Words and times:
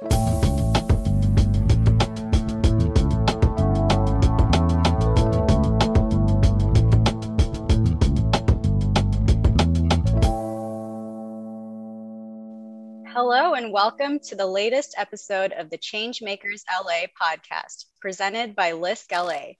Hello, 0.00 0.10
and 13.54 13.72
welcome 13.72 14.20
to 14.20 14.36
the 14.36 14.46
latest 14.46 14.94
episode 14.96 15.52
of 15.52 15.68
the 15.68 15.78
Changemakers 15.78 16.62
LA 16.72 17.06
podcast, 17.20 17.86
presented 18.00 18.54
by 18.54 18.70
LISC 18.70 19.10
LA. 19.10 19.54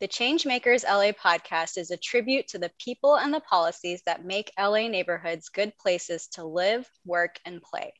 The 0.00 0.08
Changemakers 0.08 0.84
LA 0.84 1.12
podcast 1.12 1.76
is 1.76 1.90
a 1.90 1.98
tribute 1.98 2.48
to 2.48 2.58
the 2.58 2.72
people 2.82 3.16
and 3.16 3.34
the 3.34 3.40
policies 3.40 4.00
that 4.06 4.24
make 4.24 4.54
LA 4.58 4.88
neighborhoods 4.88 5.50
good 5.50 5.76
places 5.76 6.28
to 6.28 6.44
live, 6.44 6.88
work, 7.04 7.38
and 7.44 7.60
play. 7.60 7.92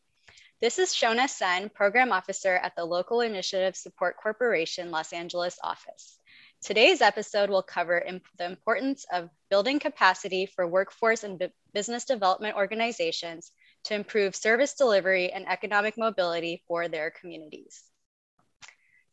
This 0.63 0.79
is 0.79 0.91
Shona 0.91 1.29
Sen, 1.29 1.71
Program 1.71 2.13
Officer 2.13 2.55
at 2.55 2.77
the 2.77 2.85
Local 2.85 3.20
Initiative 3.20 3.75
Support 3.75 4.16
Corporation 4.16 4.93
Los 4.93 5.12
Angeles 5.12 5.59
office. 5.61 6.20
Today's 6.61 7.03
episode 7.03 7.51
will 7.51 7.65
cover 7.65 7.98
imp- 7.98 8.29
the 8.39 8.45
importance 8.45 9.05
of 9.12 9.29
building 9.51 9.80
capacity 9.80 10.47
for 10.47 10.65
workforce 10.69 11.25
and 11.25 11.37
bu- 11.37 11.48
business 11.75 12.05
development 12.05 12.55
organizations 12.55 13.51
to 13.83 13.97
improve 13.97 14.37
service 14.37 14.75
delivery 14.75 15.33
and 15.33 15.48
economic 15.48 15.98
mobility 15.98 16.62
for 16.69 16.87
their 16.87 17.11
communities. 17.11 17.83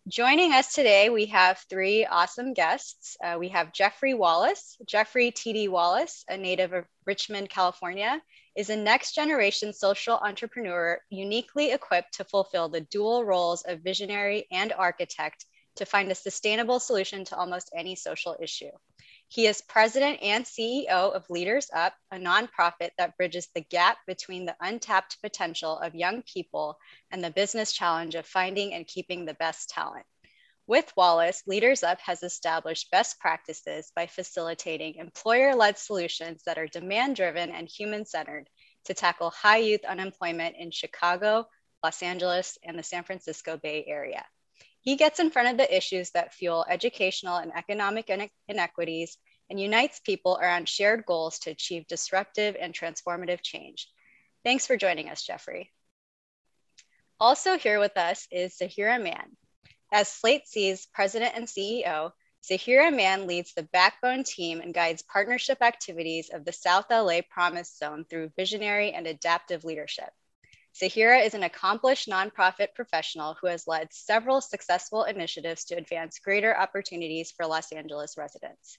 Joining 0.10 0.54
us 0.54 0.74
today, 0.74 1.12
we 1.12 1.28
have 1.28 1.64
three 1.70 2.04
awesome 2.04 2.56
guests. 2.56 3.16
Uh, 3.24 3.36
we 3.38 3.50
have 3.50 3.72
Jeffrey 3.72 4.16
Wallace. 4.16 4.76
Jeffrey 4.88 5.30
T.D. 5.30 5.68
Wallace, 5.68 6.26
a 6.28 6.36
native 6.36 6.74
of 6.74 6.86
Richmond, 7.06 7.52
California, 7.52 8.20
is 8.56 8.72
a 8.72 8.76
next 8.76 9.14
generation 9.14 9.72
social 9.72 10.16
entrepreneur 10.16 11.00
uniquely 11.12 11.74
equipped 11.74 12.16
to 12.16 12.24
fulfill 12.24 12.70
the 12.70 12.82
dual 12.82 13.24
roles 13.24 13.62
of 13.62 13.82
visionary 13.82 14.48
and 14.52 14.74
architect 14.74 15.46
to 15.76 15.86
find 15.86 16.12
a 16.12 16.16
sustainable 16.16 16.80
solution 16.80 17.24
to 17.26 17.38
almost 17.38 17.70
any 17.78 17.96
social 17.96 18.36
issue. 18.42 18.72
He 19.32 19.46
is 19.46 19.62
president 19.62 20.24
and 20.24 20.44
CEO 20.44 21.14
of 21.14 21.30
Leaders 21.30 21.70
Up, 21.72 21.94
a 22.10 22.16
nonprofit 22.18 22.90
that 22.98 23.16
bridges 23.16 23.48
the 23.54 23.62
gap 23.62 24.00
between 24.08 24.46
the 24.46 24.56
untapped 24.60 25.22
potential 25.22 25.78
of 25.78 25.94
young 25.94 26.24
people 26.24 26.80
and 27.12 27.24
the 27.24 27.30
business 27.30 27.72
challenge 27.72 28.16
of 28.16 28.26
finding 28.26 28.74
and 28.74 28.88
keeping 28.88 29.26
the 29.26 29.36
best 29.36 29.70
talent. 29.70 30.08
With 30.66 30.92
Wallace, 30.98 31.44
Leaders 31.46 31.84
Up 31.84 32.00
has 32.02 32.24
established 32.24 32.90
best 32.90 33.20
practices 33.20 33.92
by 33.96 34.08
facilitating 34.08 34.96
employer 34.96 35.54
led 35.54 35.78
solutions 35.78 36.42
that 36.48 36.58
are 36.58 36.66
demand 36.66 37.16
driven 37.16 37.52
and 37.52 37.70
human 37.70 38.06
centered 38.06 38.50
to 38.86 38.96
tackle 38.96 39.30
high 39.30 39.58
youth 39.58 39.86
unemployment 39.86 40.56
in 40.58 40.72
Chicago, 40.72 41.48
Los 41.84 42.02
Angeles, 42.02 42.58
and 42.64 42.80
the 42.80 42.84
San 42.84 43.04
Francisco 43.04 43.58
Bay 43.58 43.86
Area. 43.88 44.26
He 44.82 44.96
gets 44.96 45.20
in 45.20 45.30
front 45.30 45.50
of 45.50 45.58
the 45.58 45.76
issues 45.76 46.12
that 46.12 46.34
fuel 46.34 46.66
educational 46.70 47.38
and 47.38 47.52
economic 47.56 48.10
inequities 48.48 49.18
and 49.50 49.60
unites 49.60 50.00
people 50.00 50.38
around 50.42 50.70
shared 50.70 51.06
goals 51.06 51.40
to 51.40 51.52
achieve 51.52 51.88
disruptive 51.88 52.56
and 52.60 52.74
transformative 52.74 53.42
change. 53.42 53.88
Thanks 54.44 54.66
for 54.66 54.78
joining 54.78 55.10
us, 55.10 55.24
Jeffrey. 55.24 55.72
Also 57.20 57.58
here 57.58 57.80
with 57.80 57.98
us 57.98 58.28
is 58.32 58.58
Zahira 58.58 59.02
Mann. 59.02 59.36
As 59.92 60.08
Slate 60.08 60.48
Z's 60.48 60.88
president 60.94 61.34
and 61.36 61.46
CEO, 61.46 62.12
Zahira 62.50 62.96
Mann 62.96 63.28
leads 63.28 63.54
the 63.54 63.64
backbone 63.64 64.24
team 64.24 64.62
and 64.62 64.74
guides 64.74 65.02
partnership 65.02 65.62
activities 65.62 66.30
of 66.30 66.46
the 66.46 66.54
South 66.54 66.86
LA 66.90 67.20
Promise 67.30 67.76
Zone 67.78 68.06
through 68.10 68.32
visionary 68.38 68.94
and 68.94 69.06
adaptive 69.08 69.66
leadership. 69.66 70.10
Zahira 70.80 71.26
is 71.26 71.34
an 71.34 71.44
accomplished 71.44 72.08
nonprofit 72.08 72.74
professional 72.74 73.34
who 73.34 73.48
has 73.48 73.68
led 73.68 73.92
several 73.92 74.40
successful 74.40 75.04
initiatives 75.04 75.66
to 75.66 75.76
advance 75.76 76.20
greater 76.20 76.58
opportunities 76.58 77.32
for 77.32 77.46
Los 77.46 77.74
Angeles 77.74 78.16
residents. 78.18 78.78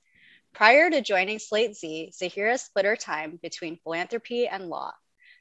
Prior 0.54 0.88
to 0.88 1.02
joining 1.02 1.38
Slate 1.38 1.76
Z, 1.76 2.12
Zahira 2.14 2.58
split 2.58 2.86
her 2.86 2.96
time 2.96 3.38
between 3.42 3.76
philanthropy 3.76 4.48
and 4.48 4.70
law. 4.70 4.94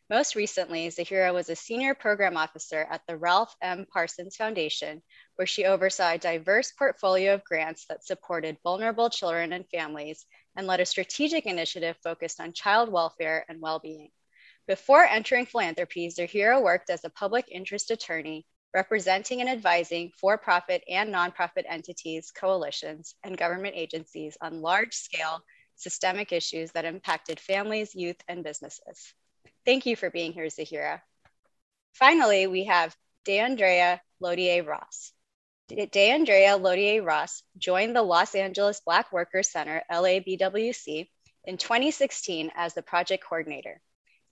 Most 0.10 0.36
recently, 0.36 0.90
Zahira 0.90 1.34
was 1.34 1.50
a 1.50 1.56
senior 1.56 1.96
program 1.96 2.36
officer 2.36 2.86
at 2.92 3.04
the 3.08 3.16
Ralph 3.16 3.56
M. 3.62 3.86
Parsons 3.94 4.36
Foundation, 4.36 5.02
where 5.38 5.48
she 5.48 5.64
oversaw 5.64 6.12
a 6.12 6.18
diverse 6.18 6.74
portfolio 6.74 7.36
of 7.36 7.46
grants 7.46 7.86
that 7.86 8.04
supported 8.04 8.58
vulnerable 8.64 9.10
children 9.10 9.54
and 9.54 9.70
families 9.70 10.26
and 10.58 10.68
led 10.68 10.82
a 10.82 10.86
strategic 10.86 11.46
initiative 11.46 11.96
focused 12.04 12.42
on 12.42 12.52
child 12.52 12.92
welfare 12.92 13.46
and 13.48 13.62
well 13.62 13.80
being. 13.80 14.10
Before 14.70 15.04
entering 15.04 15.48
philanthropy, 15.48 16.10
Zahira 16.10 16.62
worked 16.62 16.92
as 16.92 17.04
a 17.04 17.10
public 17.10 17.48
interest 17.50 17.90
attorney, 17.90 18.46
representing 18.72 19.42
and 19.42 19.50
advising 19.50 20.12
for 20.16 20.38
profit 20.38 20.84
and 20.88 21.12
nonprofit 21.12 21.64
entities, 21.68 22.30
coalitions, 22.30 23.16
and 23.24 23.36
government 23.36 23.74
agencies 23.76 24.38
on 24.40 24.62
large 24.62 24.94
scale 24.94 25.42
systemic 25.74 26.32
issues 26.32 26.72
that 26.74 26.86
impacted 26.86 27.40
families, 27.40 27.96
youth, 27.96 28.18
and 28.28 28.44
businesses. 28.44 29.12
Thank 29.66 29.88
you 29.88 29.96
for 29.96 30.12
being 30.12 30.34
here, 30.34 30.46
Zahira. 30.46 31.02
Finally, 31.94 32.46
we 32.46 32.66
have 32.66 32.96
DeAndrea 33.26 34.00
Lodier 34.22 34.64
Ross. 34.68 35.14
DeAndrea 35.72 36.62
Lodier 36.62 37.04
Ross 37.04 37.42
joined 37.58 37.96
the 37.96 38.04
Los 38.04 38.36
Angeles 38.36 38.82
Black 38.82 39.12
Workers 39.12 39.50
Center, 39.50 39.82
LABWC, 39.92 41.10
in 41.46 41.58
2016 41.58 42.52
as 42.56 42.76
the 42.76 42.84
project 42.84 43.24
coordinator. 43.24 43.82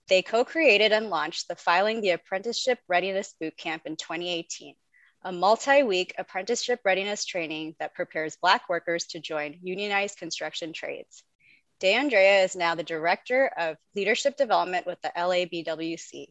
They 0.08 0.22
co 0.22 0.42
created 0.42 0.92
and 0.92 1.10
launched 1.10 1.48
the 1.48 1.54
Filing 1.54 2.00
the 2.00 2.12
Apprenticeship 2.12 2.78
Readiness 2.88 3.34
Bootcamp 3.42 3.82
in 3.84 3.96
2018, 3.96 4.74
a 5.24 5.32
multi 5.32 5.82
week 5.82 6.14
apprenticeship 6.16 6.80
readiness 6.82 7.26
training 7.26 7.76
that 7.78 7.94
prepares 7.94 8.38
Black 8.40 8.70
workers 8.70 9.04
to 9.08 9.20
join 9.20 9.58
unionized 9.62 10.16
construction 10.16 10.72
trades. 10.72 11.22
DeAndrea 11.80 12.42
is 12.42 12.56
now 12.56 12.74
the 12.74 12.82
Director 12.82 13.48
of 13.48 13.76
Leadership 13.94 14.38
Development 14.38 14.86
with 14.86 14.98
the 15.02 15.12
LABWC. 15.14 16.28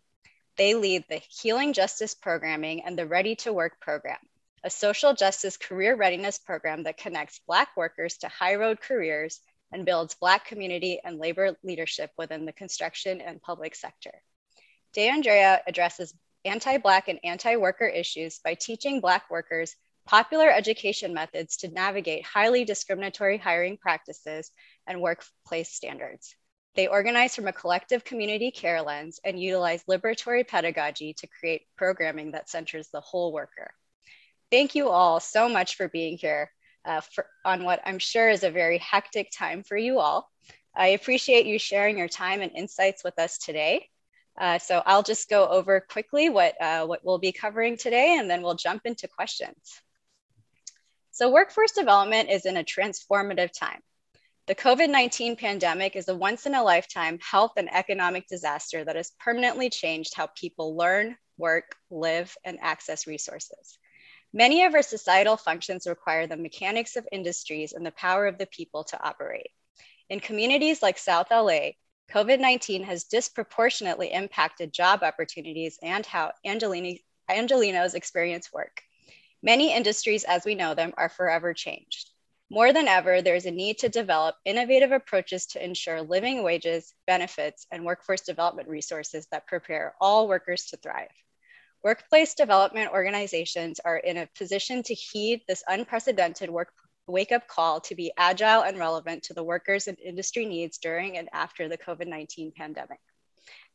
They 0.57 0.73
lead 0.73 1.05
the 1.07 1.21
Healing 1.29 1.73
Justice 1.73 2.15
Programming 2.15 2.83
and 2.83 2.97
the 2.97 3.05
Ready 3.05 3.35
to 3.35 3.53
Work 3.53 3.79
program, 3.79 4.17
a 4.63 4.71
social 4.71 5.13
justice 5.13 5.55
career 5.55 5.95
readiness 5.95 6.39
program 6.39 6.81
that 6.83 6.97
connects 6.97 7.41
Black 7.45 7.77
workers 7.77 8.17
to 8.17 8.27
high 8.27 8.55
road 8.55 8.81
careers 8.81 9.39
and 9.71 9.85
builds 9.85 10.15
Black 10.15 10.45
community 10.45 10.99
and 11.03 11.19
labor 11.19 11.57
leadership 11.63 12.11
within 12.17 12.45
the 12.45 12.53
construction 12.53 13.21
and 13.21 13.41
public 13.41 13.75
sector. 13.75 14.21
DeAndrea 14.95 15.59
addresses 15.67 16.13
anti 16.45 16.77
Black 16.77 17.07
and 17.07 17.19
anti 17.23 17.55
worker 17.57 17.87
issues 17.87 18.39
by 18.39 18.53
teaching 18.53 19.01
Black 19.01 19.29
workers 19.29 19.75
popular 20.05 20.49
education 20.49 21.13
methods 21.13 21.57
to 21.57 21.67
navigate 21.67 22.25
highly 22.25 22.63
discriminatory 22.63 23.37
hiring 23.37 23.77
practices 23.77 24.51
and 24.87 25.01
workplace 25.01 25.69
standards. 25.69 26.33
They 26.75 26.87
organize 26.87 27.35
from 27.35 27.47
a 27.47 27.53
collective 27.53 28.05
community 28.05 28.51
care 28.51 28.81
lens 28.81 29.19
and 29.25 29.41
utilize 29.41 29.83
liberatory 29.83 30.47
pedagogy 30.47 31.13
to 31.15 31.27
create 31.27 31.63
programming 31.75 32.31
that 32.31 32.49
centers 32.49 32.87
the 32.89 33.01
whole 33.01 33.33
worker. 33.33 33.71
Thank 34.49 34.75
you 34.75 34.87
all 34.87 35.19
so 35.19 35.49
much 35.49 35.75
for 35.75 35.89
being 35.89 36.17
here 36.17 36.51
uh, 36.87 37.01
for, 37.01 37.27
on 37.45 37.63
what 37.63 37.81
I'm 37.85 37.99
sure 37.99 38.29
is 38.29 38.43
a 38.43 38.49
very 38.49 38.77
hectic 38.79 39.29
time 39.31 39.63
for 39.63 39.77
you 39.77 39.99
all. 39.99 40.31
I 40.75 40.89
appreciate 40.89 41.45
you 41.45 41.59
sharing 41.59 41.97
your 41.97 42.07
time 42.07 42.41
and 42.41 42.51
insights 42.55 43.03
with 43.03 43.19
us 43.19 43.37
today. 43.37 43.89
Uh, 44.39 44.59
so 44.59 44.81
I'll 44.85 45.03
just 45.03 45.29
go 45.29 45.47
over 45.47 45.81
quickly 45.81 46.29
what, 46.29 46.59
uh, 46.61 46.85
what 46.85 47.03
we'll 47.03 47.17
be 47.17 47.31
covering 47.31 47.75
today, 47.75 48.17
and 48.17 48.29
then 48.29 48.41
we'll 48.41 48.55
jump 48.55 48.83
into 48.85 49.07
questions. 49.07 49.81
So 51.11 51.31
workforce 51.31 51.71
development 51.71 52.29
is 52.29 52.45
in 52.45 52.57
a 52.57 52.63
transformative 52.63 53.51
time. 53.51 53.81
The 54.45 54.55
COVID-19 54.55 55.37
pandemic 55.39 55.95
is 55.95 56.07
a 56.07 56.15
once 56.15 56.45
in 56.45 56.53
a 56.53 56.63
lifetime 56.63 57.19
health 57.19 57.53
and 57.57 57.73
economic 57.73 58.27
disaster 58.27 58.85
that 58.85 58.95
has 58.95 59.11
permanently 59.19 59.69
changed 59.69 60.13
how 60.15 60.29
people 60.39 60.77
learn, 60.77 61.17
work, 61.37 61.75
live, 61.89 62.37
and 62.45 62.59
access 62.61 63.07
resources. 63.07 63.77
Many 64.33 64.63
of 64.63 64.73
our 64.73 64.81
societal 64.81 65.37
functions 65.37 65.87
require 65.87 66.27
the 66.27 66.37
mechanics 66.37 66.95
of 66.95 67.07
industries 67.11 67.73
and 67.73 67.85
the 67.85 67.91
power 67.91 68.27
of 68.27 68.37
the 68.37 68.45
people 68.47 68.83
to 68.85 69.01
operate. 69.01 69.51
In 70.09 70.19
communities 70.19 70.81
like 70.81 70.97
South 70.97 71.31
LA, 71.31 71.71
COVID 72.11 72.39
19 72.39 72.83
has 72.83 73.05
disproportionately 73.05 74.11
impacted 74.11 74.73
job 74.73 75.03
opportunities 75.03 75.77
and 75.81 76.05
how 76.05 76.31
Angelini, 76.45 77.03
Angelinos 77.29 77.95
experience 77.95 78.51
work. 78.51 78.81
Many 79.41 79.73
industries 79.73 80.23
as 80.23 80.45
we 80.45 80.55
know 80.55 80.73
them 80.73 80.93
are 80.97 81.09
forever 81.09 81.53
changed. 81.53 82.11
More 82.49 82.71
than 82.71 82.87
ever, 82.87 83.21
there 83.21 83.35
is 83.35 83.45
a 83.45 83.51
need 83.51 83.79
to 83.79 83.89
develop 83.89 84.35
innovative 84.45 84.93
approaches 84.93 85.47
to 85.47 85.63
ensure 85.63 86.01
living 86.01 86.43
wages, 86.43 86.93
benefits, 87.05 87.67
and 87.71 87.83
workforce 87.83 88.21
development 88.21 88.69
resources 88.69 89.27
that 89.31 89.47
prepare 89.47 89.95
all 89.99 90.27
workers 90.27 90.65
to 90.67 90.77
thrive. 90.77 91.11
Workplace 91.83 92.33
development 92.33 92.91
organizations 92.91 93.79
are 93.79 93.97
in 93.97 94.17
a 94.17 94.29
position 94.37 94.83
to 94.83 94.93
heed 94.93 95.41
this 95.47 95.63
unprecedented 95.67 96.49
work 96.49 96.69
wake 97.07 97.31
up 97.31 97.47
call 97.47 97.79
to 97.81 97.95
be 97.95 98.11
agile 98.17 98.63
and 98.63 98.77
relevant 98.77 99.23
to 99.23 99.33
the 99.33 99.43
workers 99.43 99.87
and 99.87 99.97
industry 99.99 100.45
needs 100.45 100.77
during 100.77 101.17
and 101.17 101.29
after 101.31 101.69
the 101.69 101.77
COVID 101.77 102.07
19 102.07 102.51
pandemic. 102.55 102.99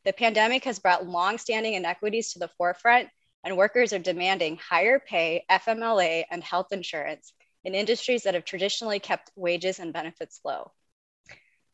The 0.05 0.13
pandemic 0.13 0.65
has 0.65 0.79
brought 0.79 1.07
long-standing 1.07 1.73
inequities 1.73 2.33
to 2.33 2.39
the 2.39 2.49
forefront, 2.49 3.09
and 3.43 3.57
workers 3.57 3.93
are 3.93 3.99
demanding 3.99 4.57
higher 4.57 4.99
pay, 4.99 5.45
FMLA, 5.49 6.25
and 6.29 6.43
health 6.43 6.67
insurance 6.71 7.33
in 7.63 7.73
industries 7.73 8.23
that 8.23 8.33
have 8.33 8.45
traditionally 8.45 8.99
kept 8.99 9.31
wages 9.35 9.79
and 9.79 9.93
benefits 9.93 10.41
low. 10.43 10.71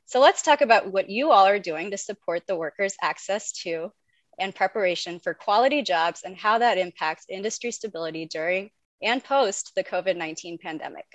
So 0.06 0.20
let's 0.20 0.44
talk 0.44 0.62
about 0.62 0.92
what 0.92 1.10
you 1.10 1.32
all 1.32 1.46
are 1.46 1.60
doing 1.60 1.92
to 1.92 1.98
support 1.98 2.48
the 2.48 2.56
workers' 2.56 2.96
access 3.02 3.52
to 3.64 3.92
and 4.40 4.56
preparation 4.56 5.20
for 5.20 5.34
quality 5.34 5.82
jobs 5.82 6.22
and 6.24 6.36
how 6.36 6.58
that 6.58 6.78
impacts 6.78 7.26
industry 7.30 7.72
stability 7.72 8.26
during 8.26 8.70
and 9.02 9.24
post 9.24 9.72
the 9.76 9.84
COVID 9.84 10.18
19 10.18 10.58
pandemic. 10.58 11.06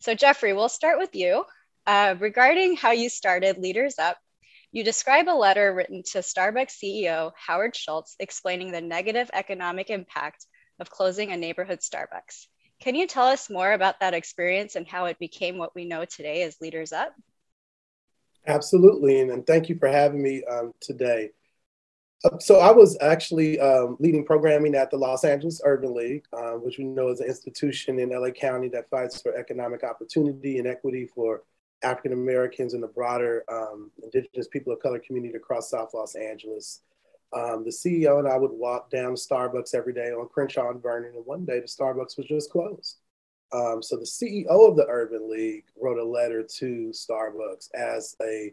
So, 0.00 0.14
Jeffrey, 0.14 0.52
we'll 0.52 0.68
start 0.68 0.98
with 0.98 1.14
you. 1.14 1.44
Uh, 1.86 2.14
regarding 2.18 2.76
how 2.76 2.92
you 2.92 3.08
started 3.08 3.58
Leaders 3.58 3.98
Up, 3.98 4.18
you 4.70 4.84
describe 4.84 5.28
a 5.28 5.32
letter 5.32 5.74
written 5.74 6.02
to 6.12 6.18
Starbucks 6.18 6.76
CEO 6.82 7.32
Howard 7.46 7.74
Schultz 7.74 8.14
explaining 8.20 8.70
the 8.70 8.80
negative 8.80 9.30
economic 9.32 9.88
impact 9.88 10.46
of 10.78 10.90
closing 10.90 11.32
a 11.32 11.36
neighborhood 11.36 11.80
Starbucks. 11.80 12.46
Can 12.80 12.94
you 12.94 13.06
tell 13.06 13.26
us 13.26 13.50
more 13.50 13.72
about 13.72 14.00
that 14.00 14.14
experience 14.14 14.76
and 14.76 14.86
how 14.86 15.06
it 15.06 15.18
became 15.18 15.58
what 15.58 15.74
we 15.74 15.84
know 15.84 16.04
today 16.04 16.42
as 16.42 16.60
Leaders 16.60 16.92
Up? 16.92 17.12
Absolutely, 18.46 19.20
and, 19.20 19.30
and 19.30 19.46
thank 19.46 19.68
you 19.68 19.76
for 19.76 19.88
having 19.88 20.22
me 20.22 20.44
um, 20.44 20.72
today. 20.80 21.30
Uh, 22.24 22.38
so 22.38 22.58
I 22.58 22.72
was 22.72 22.98
actually 23.00 23.60
um, 23.60 23.96
leading 24.00 24.24
programming 24.24 24.74
at 24.74 24.90
the 24.90 24.96
Los 24.96 25.24
Angeles 25.24 25.60
Urban 25.64 25.94
League, 25.94 26.24
uh, 26.32 26.52
which 26.52 26.78
we 26.78 26.84
know 26.84 27.08
is 27.08 27.20
an 27.20 27.28
institution 27.28 27.98
in 28.00 28.10
LA 28.10 28.30
County 28.30 28.68
that 28.68 28.90
fights 28.90 29.22
for 29.22 29.36
economic 29.36 29.84
opportunity 29.84 30.58
and 30.58 30.66
equity 30.66 31.06
for 31.06 31.44
African 31.84 32.12
Americans 32.12 32.74
and 32.74 32.82
the 32.82 32.88
broader 32.88 33.44
um, 33.48 33.92
Indigenous 34.02 34.48
people 34.48 34.72
of 34.72 34.80
color 34.80 34.98
community 34.98 35.36
across 35.36 35.70
South 35.70 35.94
Los 35.94 36.16
Angeles. 36.16 36.80
Um, 37.32 37.62
the 37.64 37.70
CEO 37.70 38.18
and 38.18 38.26
I 38.26 38.36
would 38.36 38.50
walk 38.50 38.90
down 38.90 39.14
to 39.14 39.20
Starbucks 39.20 39.74
every 39.74 39.92
day 39.92 40.10
on 40.10 40.28
Crenshaw 40.28 40.70
and 40.70 40.82
Vernon, 40.82 41.12
and 41.14 41.26
one 41.26 41.44
day 41.44 41.60
the 41.60 41.66
Starbucks 41.66 42.16
was 42.16 42.26
just 42.26 42.50
closed. 42.50 42.98
Um, 43.52 43.82
so 43.82 43.96
the 43.96 44.04
CEO 44.04 44.68
of 44.68 44.76
the 44.76 44.86
Urban 44.88 45.30
League 45.30 45.66
wrote 45.80 45.98
a 45.98 46.04
letter 46.04 46.42
to 46.42 46.92
Starbucks 46.92 47.68
as 47.74 48.16
a 48.22 48.52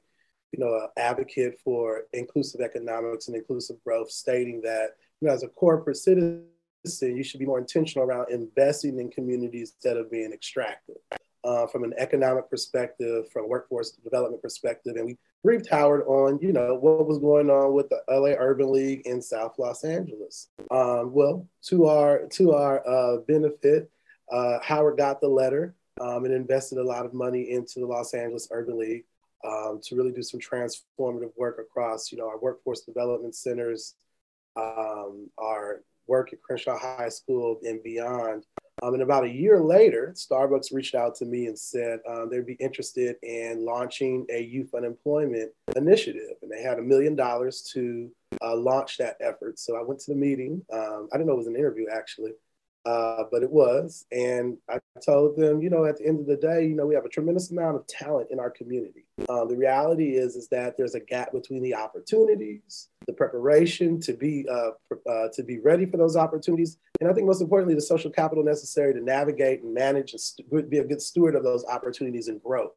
you 0.56 0.63
know, 0.63 0.74
an 0.75 0.88
advocate 0.98 1.60
for 1.63 2.04
inclusive 2.13 2.62
economics 2.62 3.28
and 3.28 3.36
inclusive 3.36 3.75
growth, 3.84 4.10
stating 4.10 4.62
that 4.62 4.92
you 5.19 5.28
know, 5.28 5.34
as 5.34 5.44
a 5.44 5.48
corporate 5.50 5.98
citizen, 5.98 6.46
you 7.02 7.24
should 7.24 7.40
be 7.40 7.46
more 7.46 7.60
intentional 7.60 8.07
around 8.07 8.31
investing 8.31 9.00
in 9.00 9.10
communities 9.10 9.74
instead 9.75 9.98
of 9.98 10.10
being 10.10 10.31
extractive. 10.31 10.96
Uh, 11.44 11.68
from 11.68 11.84
an 11.84 11.94
economic 11.98 12.50
perspective, 12.50 13.30
from 13.31 13.44
a 13.44 13.48
workforce 13.48 13.92
development 13.92 14.42
perspective, 14.42 14.96
and 14.96 15.06
we 15.06 15.18
briefed 15.44 15.69
Howard 15.69 16.02
on, 16.07 16.40
you 16.42 16.52
know, 16.52 16.74
what 16.74 17.06
was 17.06 17.19
going 17.19 17.52
on 17.52 17.72
with 17.72 17.88
the 17.90 18.02
LA 18.10 18.34
Urban 18.36 18.72
League 18.72 19.06
in 19.06 19.22
South 19.22 19.54
Los 19.60 19.84
Angeles. 19.84 20.48
Um, 20.72 21.13
well, 21.13 21.48
to 21.66 21.86
our 21.86 22.25
to 22.31 22.54
our 22.54 22.88
uh, 22.88 23.18
benefit, 23.28 23.92
uh, 24.31 24.57
Howard 24.63 24.98
got 24.98 25.22
the 25.22 25.28
letter 25.28 25.75
um, 26.02 26.25
and 26.25 26.34
invested 26.34 26.80
a 26.80 26.84
lot 26.84 27.06
of 27.06 27.13
money 27.13 27.52
into 27.52 27.80
the 27.80 27.86
Los 27.86 28.16
Angeles 28.16 28.48
Urban 28.52 28.80
League 28.80 29.06
um, 29.45 29.80
to 29.83 29.95
really 29.95 30.12
do 30.12 30.24
some 30.24 30.39
transformative 30.39 31.31
work 31.38 31.59
across, 31.59 32.12
you 32.12 32.18
know, 32.18 32.27
our 32.27 32.39
workforce 32.39 32.81
development 32.81 33.36
centers, 33.36 33.95
um, 34.56 35.30
our 35.38 35.81
work 36.07 36.33
at 36.33 36.42
Crenshaw 36.42 36.77
High 36.77 37.09
School 37.09 37.59
and 37.63 37.81
beyond. 37.83 38.45
Um, 38.83 38.94
and 38.94 39.03
about 39.03 39.24
a 39.24 39.30
year 39.30 39.62
later, 39.62 40.13
Starbucks 40.15 40.74
reached 40.74 40.95
out 40.95 41.15
to 41.15 41.25
me 41.25 41.47
and 41.47 41.57
said 41.57 42.00
um, 42.07 42.30
they'd 42.30 42.45
be 42.45 42.53
interested 42.53 43.15
in 43.24 43.63
launching 43.63 44.25
a 44.30 44.44
youth 44.44 44.74
unemployment 44.75 45.51
initiative. 45.75 46.36
And 46.42 46.51
they 46.51 46.62
had 46.62 46.77
a 46.77 46.81
million 46.81 47.15
dollars 47.15 47.62
to 47.74 48.12
uh, 48.42 48.56
launch 48.56 48.97
that 48.97 49.15
effort. 49.21 49.59
So 49.59 49.77
I 49.77 49.81
went 49.81 50.01
to 50.01 50.12
the 50.12 50.18
meeting. 50.18 50.62
Um, 50.74 51.07
I 51.13 51.18
didn't 51.18 51.27
know 51.27 51.33
it 51.33 51.38
was 51.38 51.47
an 51.47 51.56
interview 51.56 51.86
actually 51.92 52.31
uh, 52.85 53.23
but 53.31 53.41
it 53.41 53.51
was. 53.51 54.05
And 54.11 54.57
I 54.69 54.79
told 55.03 55.37
them, 55.37 55.61
you 55.61 55.69
know, 55.69 55.85
at 55.85 55.97
the 55.97 56.05
end 56.05 56.19
of 56.19 56.27
the 56.27 56.35
day, 56.35 56.67
you 56.67 56.75
know, 56.75 56.85
we 56.85 56.93
have 56.93 57.05
a 57.05 57.09
tremendous 57.09 57.49
amount 57.49 57.77
of 57.77 57.87
talent 57.87 58.29
in 58.29 58.39
our 58.39 58.51
community. 58.51 59.05
Uh, 59.27 59.45
the 59.45 59.55
reality 59.55 60.17
is, 60.17 60.35
is 60.35 60.47
that 60.49 60.77
there's 60.77 60.93
a 60.93 60.99
gap 60.99 61.31
between 61.31 61.63
the 61.63 61.73
opportunities, 61.73 62.89
the 63.07 63.13
preparation 63.13 63.99
to 64.01 64.13
be 64.13 64.45
uh, 64.49 64.71
uh, 65.09 65.27
to 65.33 65.43
be 65.43 65.59
ready 65.59 65.85
for 65.85 65.97
those 65.97 66.15
opportunities, 66.15 66.77
and 66.99 67.09
I 67.09 67.13
think 67.13 67.25
most 67.25 67.41
importantly, 67.41 67.75
the 67.75 67.81
social 67.81 68.11
capital 68.11 68.43
necessary 68.43 68.93
to 68.93 69.01
navigate 69.01 69.63
and 69.63 69.73
manage 69.73 70.11
and 70.11 70.21
st- 70.21 70.69
be 70.69 70.77
a 70.77 70.85
good 70.85 71.01
steward 71.01 71.35
of 71.35 71.43
those 71.43 71.65
opportunities 71.65 72.27
and 72.27 72.41
grow, 72.43 72.71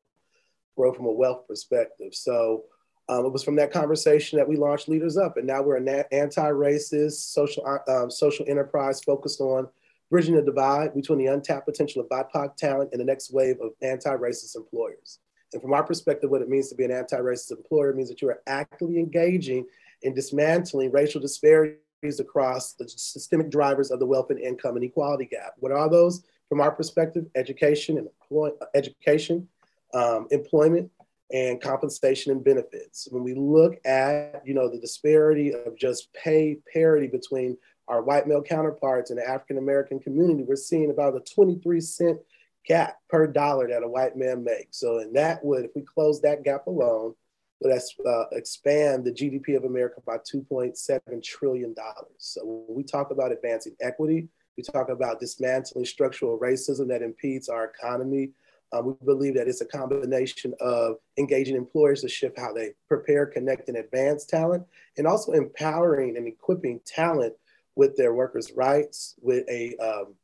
grow 0.77 0.93
from 0.93 1.07
a 1.07 1.13
wealth 1.13 1.47
perspective. 1.47 2.15
So. 2.15 2.65
Um, 3.11 3.25
it 3.25 3.33
was 3.33 3.43
from 3.43 3.57
that 3.57 3.73
conversation 3.73 4.37
that 4.37 4.47
we 4.47 4.57
launched 4.57 4.87
Leaders 4.87 5.17
Up, 5.17 5.39
and 5.39 5.47
now 5.47 5.63
we're 5.63 5.77
an 5.77 5.89
anti-racist 6.13 7.33
social 7.33 7.65
uh, 7.89 8.11
social 8.11 8.45
enterprise 8.47 9.01
focused 9.01 9.41
on 9.41 9.67
bridging 10.11 10.35
the 10.35 10.43
divide 10.43 10.95
between 10.95 11.19
the 11.19 11.27
untapped 11.27 11.67
potential 11.67 12.03
of 12.03 12.09
BIPOC 12.09 12.57
talent 12.57 12.91
and 12.93 13.01
the 13.01 13.05
next 13.05 13.33
wave 13.33 13.57
of 13.61 13.73
anti-racist 13.83 14.57
employers. 14.57 15.19
And 15.53 15.63
from 15.63 15.73
our 15.73 15.83
perspective, 15.83 16.31
what 16.31 16.43
it 16.43 16.49
means 16.49 16.69
to 16.69 16.75
be 16.75 16.85
an 16.85 16.91
anti-racist 16.91 17.51
employer 17.53 17.95
means 17.95 18.09
that 18.09 18.21
you 18.21 18.29
are 18.29 18.43
actively 18.47 18.99
engaging 18.99 19.67
in 20.03 20.15
dismantling 20.15 20.93
racial 20.93 21.21
disparities 21.21 22.21
across 22.21 22.75
the 22.75 22.89
systemic 22.89 23.51
drivers 23.51 23.91
of 23.91 23.99
the 23.99 24.07
wealth 24.07 24.31
and 24.31 24.39
income 24.39 24.77
inequality 24.77 25.27
gap. 25.27 25.55
What 25.59 25.73
are 25.73 25.91
those? 25.91 26.25
From 26.49 26.61
our 26.61 26.71
perspective, 26.71 27.27
education 27.35 27.99
and 27.99 28.09
employ- 28.09 28.53
education, 28.75 29.49
um, 29.95 30.29
employment, 30.31 30.91
and 31.33 31.61
compensation 31.61 32.33
and 32.33 32.43
benefits. 32.43 33.09
When 33.11 33.23
we 33.23 33.35
look 33.35 33.79
at, 33.85 34.43
you 34.47 34.55
know, 34.55 34.71
the 34.71 34.79
disparity 34.79 35.53
of 35.53 35.77
just 35.77 36.13
pay 36.15 36.59
parity 36.73 37.07
between 37.07 37.59
our 37.89 38.03
white 38.03 38.27
male 38.27 38.43
counterparts 38.43 39.11
in 39.11 39.17
the 39.17 39.29
African 39.29 39.59
American 39.59 39.99
community, 39.99 40.45
we're 40.45 40.57
seeing 40.57 40.91
about 40.91 41.17
a 41.17 41.21
23 41.21 41.81
cent 41.81 42.19
gap 42.67 42.99
per 43.09 43.27
dollar 43.27 43.67
that 43.69 43.83
a 43.83 43.89
white 43.89 44.17
man 44.17 44.45
makes. 44.45 44.79
So, 44.79 44.99
and 44.99 45.17
that 45.17 45.43
would, 45.45 45.65
if 45.65 45.71
we 45.75 45.83
close 45.83 46.21
that 46.21 46.45
gap 46.45 46.67
alone, 46.67 47.15
would 47.61 47.73
uh, 48.07 48.25
expand 48.33 49.05
the 49.05 49.11
GDP 49.11 49.57
of 49.57 49.65
America 49.65 50.01
by 50.07 50.19
2.7 50.19 51.23
trillion 51.23 51.75
dollars. 51.75 52.13
So, 52.19 52.43
when 52.45 52.77
we 52.77 52.83
talk 52.85 53.11
about 53.11 53.33
advancing 53.33 53.75
equity, 53.81 54.29
we 54.57 54.63
talk 54.63 54.91
about 54.91 55.21
dismantling 55.21 55.87
structural 55.87 56.39
racism 56.39 56.89
that 56.89 57.03
impedes 57.03 57.49
our 57.49 57.65
economy. 57.65 58.31
Uh, 58.71 58.83
we 58.83 58.93
believe 59.07 59.35
that 59.35 59.49
it's 59.49 59.63
a 59.63 59.67
combination 59.67 60.53
of 60.61 60.97
engaging 61.17 61.57
employers 61.57 62.03
to 62.03 62.09
shift 62.09 62.39
how 62.39 62.53
they 62.53 62.75
prepare, 62.87 63.25
connect, 63.25 63.69
and 63.69 63.79
advance 63.79 64.27
talent, 64.27 64.63
and 64.99 65.07
also 65.07 65.33
empowering 65.33 66.19
and 66.19 66.27
equipping 66.27 66.79
talent 66.85 67.33
with 67.79 67.97
their 67.97 68.13
workers' 68.13 68.51
rights, 68.57 69.15
with 69.23 69.49
a 69.49 69.77
um, 69.77 70.17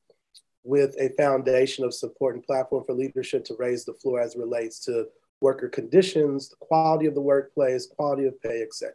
with 0.64 0.96
a 0.98 1.10
foundation 1.10 1.84
of 1.84 1.94
support 1.94 2.34
and 2.34 2.42
platform 2.42 2.82
for 2.84 2.94
leadership 2.94 3.44
to 3.44 3.54
raise 3.60 3.84
the 3.84 3.94
floor 3.94 4.20
as 4.20 4.34
relates 4.34 4.80
to 4.80 5.06
worker 5.40 5.68
conditions, 5.68 6.48
the 6.48 6.56
quality 6.56 7.06
of 7.06 7.14
the 7.14 7.20
workplace, 7.20 7.86
quality 7.86 8.24
of 8.24 8.40
pay, 8.42 8.60
etc. 8.60 8.92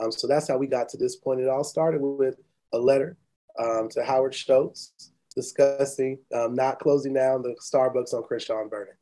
Um, 0.00 0.12
so 0.12 0.26
that's 0.26 0.48
how 0.48 0.58
we 0.58 0.66
got 0.66 0.90
to 0.90 0.98
this 0.98 1.16
point. 1.16 1.40
It 1.40 1.48
all 1.48 1.64
started 1.64 2.02
with 2.02 2.36
a 2.74 2.78
letter 2.78 3.16
um, 3.58 3.88
to 3.92 4.04
Howard 4.04 4.34
Schultz 4.34 4.92
discussing 5.34 6.18
um, 6.34 6.54
not 6.54 6.80
closing 6.80 7.14
down 7.14 7.42
the 7.42 7.56
Starbucks 7.72 8.12
on 8.12 8.22
Crenshaw 8.22 8.68
Vernon. 8.68 8.94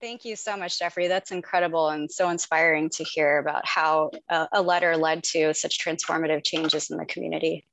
Thank 0.00 0.24
you 0.24 0.34
so 0.34 0.56
much, 0.56 0.78
Jeffrey. 0.78 1.08
That's 1.08 1.30
incredible 1.30 1.90
and 1.90 2.10
so 2.10 2.30
inspiring 2.30 2.88
to 2.90 3.04
hear 3.04 3.38
about 3.38 3.66
how 3.66 4.10
a, 4.30 4.48
a 4.54 4.62
letter 4.62 4.96
led 4.96 5.22
to 5.24 5.52
such 5.52 5.78
transformative 5.78 6.42
changes 6.42 6.90
in 6.90 6.96
the 6.96 7.04
community. 7.04 7.66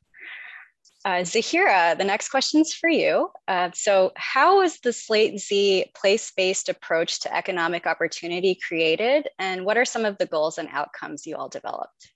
Uh, 1.06 1.22
Zahira, 1.22 1.98
the 1.98 2.04
next 2.04 2.28
question 2.28 2.60
is 2.60 2.74
for 2.74 2.90
you. 2.90 3.30
Uh, 3.48 3.70
so, 3.74 4.12
how 4.18 4.60
was 4.60 4.80
the 4.80 4.92
Slate 4.92 5.40
Z 5.40 5.86
place 5.96 6.34
based 6.36 6.68
approach 6.68 7.22
to 7.22 7.34
economic 7.34 7.88
opportunity 7.88 8.60
created, 8.68 9.30
and 9.40 9.64
what 9.64 9.78
are 9.78 9.86
some 9.86 10.04
of 10.04 10.18
the 10.18 10.26
goals 10.26 10.58
and 10.58 10.68
outcomes 10.70 11.26
you 11.26 11.38
all 11.38 11.48
developed? 11.48 12.12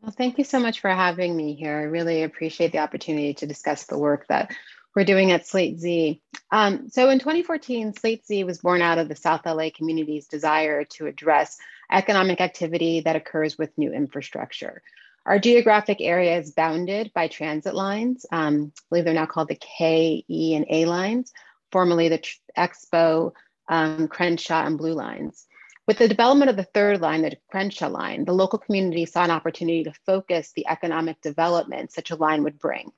Well, 0.00 0.14
thank 0.16 0.38
you 0.38 0.44
so 0.44 0.60
much 0.60 0.80
for 0.80 0.88
having 0.88 1.36
me 1.36 1.54
here. 1.54 1.78
I 1.78 1.82
really 1.82 2.22
appreciate 2.22 2.72
the 2.72 2.78
opportunity 2.78 3.34
to 3.34 3.46
discuss 3.46 3.84
the 3.84 3.98
work 3.98 4.26
that 4.28 4.50
we're 4.96 5.04
doing 5.04 5.30
at 5.30 5.46
Slate 5.46 5.78
Z. 5.78 6.22
Um, 6.50 6.88
so 6.88 7.10
in 7.10 7.18
2014, 7.18 7.92
Slate 7.92 8.26
Z 8.26 8.44
was 8.44 8.58
born 8.58 8.80
out 8.80 8.98
of 8.98 9.08
the 9.08 9.14
South 9.14 9.42
LA 9.44 9.68
community's 9.72 10.26
desire 10.26 10.84
to 10.84 11.06
address 11.06 11.58
economic 11.92 12.40
activity 12.40 13.00
that 13.00 13.14
occurs 13.14 13.58
with 13.58 13.76
new 13.76 13.92
infrastructure. 13.92 14.82
Our 15.26 15.38
geographic 15.38 15.98
area 16.00 16.38
is 16.38 16.52
bounded 16.52 17.12
by 17.14 17.28
transit 17.28 17.74
lines. 17.74 18.24
Um, 18.32 18.72
I 18.74 18.82
believe 18.88 19.04
they're 19.04 19.14
now 19.14 19.26
called 19.26 19.48
the 19.48 19.56
K, 19.56 20.24
E, 20.28 20.54
and 20.54 20.64
A 20.70 20.86
lines, 20.86 21.32
formerly 21.72 22.08
the 22.08 22.22
Expo, 22.56 23.32
um, 23.68 24.08
Crenshaw, 24.08 24.64
and 24.64 24.78
Blue 24.78 24.94
lines. 24.94 25.46
With 25.86 25.98
the 25.98 26.08
development 26.08 26.48
of 26.48 26.56
the 26.56 26.64
third 26.64 27.00
line, 27.00 27.22
the 27.22 27.36
Crenshaw 27.50 27.88
line, 27.88 28.24
the 28.24 28.32
local 28.32 28.58
community 28.58 29.04
saw 29.04 29.24
an 29.24 29.30
opportunity 29.30 29.84
to 29.84 29.92
focus 30.06 30.52
the 30.52 30.66
economic 30.68 31.20
development 31.20 31.92
such 31.92 32.10
a 32.10 32.16
line 32.16 32.44
would 32.44 32.58
bring. 32.58 32.92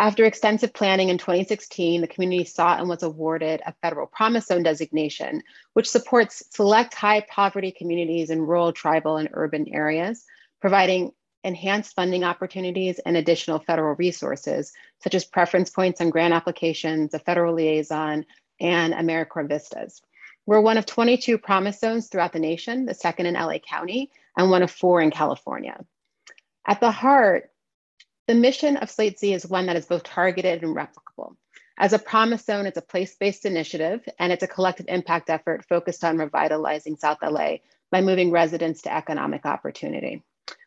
After 0.00 0.24
extensive 0.24 0.72
planning 0.72 1.10
in 1.10 1.18
2016, 1.18 2.00
the 2.00 2.06
community 2.06 2.44
sought 2.44 2.80
and 2.80 2.88
was 2.88 3.02
awarded 3.02 3.60
a 3.66 3.74
federal 3.82 4.06
promise 4.06 4.46
zone 4.46 4.62
designation, 4.62 5.42
which 5.74 5.90
supports 5.90 6.42
select 6.48 6.94
high 6.94 7.20
poverty 7.20 7.70
communities 7.70 8.30
in 8.30 8.40
rural, 8.40 8.72
tribal, 8.72 9.18
and 9.18 9.28
urban 9.34 9.68
areas, 9.68 10.24
providing 10.58 11.12
enhanced 11.44 11.94
funding 11.94 12.24
opportunities, 12.24 12.98
and 13.00 13.14
additional 13.14 13.58
federal 13.58 13.94
resources, 13.96 14.72
such 15.02 15.14
as 15.14 15.26
preference 15.26 15.68
points 15.68 16.00
on 16.00 16.08
grant 16.08 16.32
applications, 16.32 17.12
a 17.12 17.18
federal 17.18 17.52
liaison, 17.52 18.24
and 18.58 18.94
AmeriCorps 18.94 19.50
Vistas. 19.50 20.00
We're 20.46 20.62
one 20.62 20.78
of 20.78 20.86
22 20.86 21.36
promise 21.36 21.78
zones 21.78 22.08
throughout 22.08 22.32
the 22.32 22.38
nation, 22.38 22.86
the 22.86 22.94
second 22.94 23.26
in 23.26 23.34
LA 23.34 23.58
County, 23.58 24.10
and 24.34 24.50
one 24.50 24.62
of 24.62 24.70
four 24.70 25.02
in 25.02 25.10
California. 25.10 25.84
At 26.66 26.80
the 26.80 26.90
heart, 26.90 27.49
the 28.30 28.36
mission 28.36 28.76
of 28.76 28.88
Slate 28.88 29.18
Z 29.18 29.34
is 29.34 29.44
one 29.44 29.66
that 29.66 29.74
is 29.74 29.86
both 29.86 30.04
targeted 30.04 30.62
and 30.62 30.76
replicable. 30.76 31.34
As 31.76 31.92
a 31.92 31.98
promise 31.98 32.44
zone, 32.44 32.64
it's 32.64 32.78
a 32.78 32.82
place 32.82 33.16
based 33.16 33.44
initiative 33.44 34.08
and 34.20 34.32
it's 34.32 34.44
a 34.44 34.46
collective 34.46 34.86
impact 34.88 35.30
effort 35.30 35.64
focused 35.68 36.04
on 36.04 36.16
revitalizing 36.16 36.96
South 36.96 37.18
LA 37.24 37.54
by 37.90 38.02
moving 38.02 38.30
residents 38.30 38.82
to 38.82 38.94
economic 38.94 39.46
opportunity. 39.46 40.22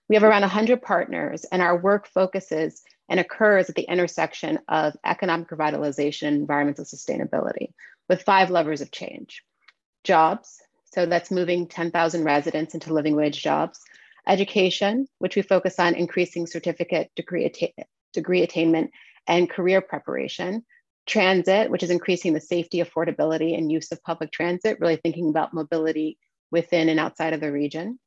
We 0.09 0.17
have 0.17 0.25
around 0.25 0.41
100 0.41 0.81
partners, 0.81 1.45
and 1.45 1.61
our 1.61 1.77
work 1.77 2.05
focuses 2.07 2.83
and 3.07 3.17
occurs 3.17 3.69
at 3.69 3.75
the 3.75 3.83
intersection 3.89 4.59
of 4.67 4.97
economic 5.05 5.47
revitalization 5.47 6.27
and 6.27 6.35
environmental 6.41 6.83
sustainability 6.83 7.71
with 8.09 8.23
five 8.23 8.49
levers 8.49 8.81
of 8.81 8.91
change 8.91 9.41
jobs, 10.03 10.61
so 10.83 11.05
that's 11.05 11.31
moving 11.31 11.67
10,000 11.67 12.25
residents 12.25 12.73
into 12.73 12.91
living 12.91 13.15
wage 13.15 13.41
jobs, 13.41 13.79
education, 14.27 15.07
which 15.19 15.35
we 15.35 15.41
focus 15.41 15.79
on 15.79 15.95
increasing 15.95 16.47
certificate 16.47 17.11
degree, 17.15 17.45
atta- 17.45 17.73
degree 18.13 18.43
attainment 18.43 18.91
and 19.27 19.49
career 19.49 19.81
preparation, 19.81 20.65
transit, 21.05 21.69
which 21.69 21.83
is 21.83 21.89
increasing 21.89 22.33
the 22.33 22.41
safety, 22.41 22.79
affordability, 22.79 23.57
and 23.57 23.71
use 23.71 23.91
of 23.91 24.03
public 24.03 24.31
transit, 24.31 24.79
really 24.79 24.97
thinking 24.97 25.29
about 25.29 25.53
mobility 25.53 26.17
within 26.51 26.89
and 26.89 26.99
outside 26.99 27.33
of 27.33 27.41
the 27.41 27.51
region. 27.51 27.99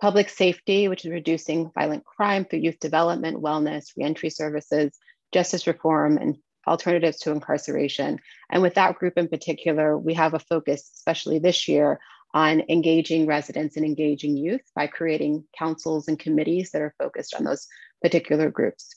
Public 0.00 0.28
safety, 0.28 0.86
which 0.86 1.04
is 1.04 1.10
reducing 1.10 1.70
violent 1.74 2.04
crime 2.04 2.44
through 2.44 2.60
youth 2.60 2.78
development, 2.78 3.42
wellness, 3.42 3.86
reentry 3.96 4.30
services, 4.30 4.96
justice 5.32 5.66
reform, 5.66 6.18
and 6.18 6.36
alternatives 6.68 7.18
to 7.18 7.32
incarceration. 7.32 8.20
And 8.50 8.62
with 8.62 8.74
that 8.74 8.96
group 8.98 9.14
in 9.16 9.28
particular, 9.28 9.98
we 9.98 10.14
have 10.14 10.34
a 10.34 10.38
focus, 10.38 10.90
especially 10.94 11.38
this 11.40 11.66
year, 11.66 11.98
on 12.38 12.62
engaging 12.68 13.26
residents 13.26 13.76
and 13.76 13.84
engaging 13.84 14.36
youth 14.36 14.60
by 14.76 14.86
creating 14.86 15.42
councils 15.58 16.06
and 16.06 16.20
committees 16.20 16.70
that 16.70 16.80
are 16.80 16.94
focused 16.96 17.34
on 17.34 17.42
those 17.42 17.66
particular 18.00 18.48
groups. 18.48 18.94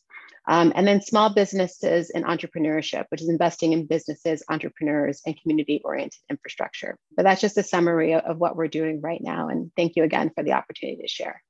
Um, 0.48 0.72
and 0.76 0.88
then 0.88 1.02
small 1.02 1.34
businesses 1.34 2.12
and 2.12 2.24
entrepreneurship, 2.24 3.06
which 3.10 3.24
is 3.24 3.30
investing 3.30 3.74
in 3.74 3.88
businesses, 3.88 4.44
entrepreneurs, 4.48 5.24
and 5.26 5.36
community 5.42 5.82
oriented 5.84 6.22
infrastructure. 6.30 7.00
But 7.16 7.24
that's 7.24 7.42
just 7.42 7.58
a 7.58 7.64
summary 7.64 8.14
of 8.14 8.38
what 8.38 8.56
we're 8.56 8.68
doing 8.68 9.02
right 9.02 9.22
now. 9.24 9.50
And 9.50 9.72
thank 9.76 9.96
you 9.96 10.04
again 10.04 10.30
for 10.36 10.44
the 10.44 10.54
opportunity 10.54 11.02
to 11.02 11.08
share. 11.08 11.42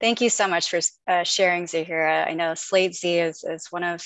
Thank 0.00 0.22
you 0.22 0.30
so 0.30 0.48
much 0.48 0.70
for 0.70 0.80
uh, 1.06 1.24
sharing, 1.24 1.64
Zahira. 1.66 2.26
I 2.26 2.32
know 2.32 2.54
Slate 2.54 2.94
Z 2.94 3.18
is, 3.18 3.44
is 3.44 3.66
one 3.68 3.84
of 3.84 4.02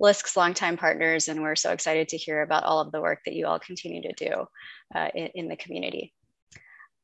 LISC's 0.00 0.36
longtime 0.36 0.76
partners, 0.76 1.28
and 1.28 1.42
we're 1.42 1.56
so 1.56 1.72
excited 1.72 2.08
to 2.08 2.16
hear 2.16 2.42
about 2.42 2.64
all 2.64 2.80
of 2.80 2.92
the 2.92 3.00
work 3.00 3.20
that 3.24 3.34
you 3.34 3.46
all 3.46 3.58
continue 3.58 4.02
to 4.02 4.12
do 4.12 4.46
uh, 4.94 5.08
in, 5.14 5.26
in 5.34 5.48
the 5.48 5.56
community. 5.56 6.12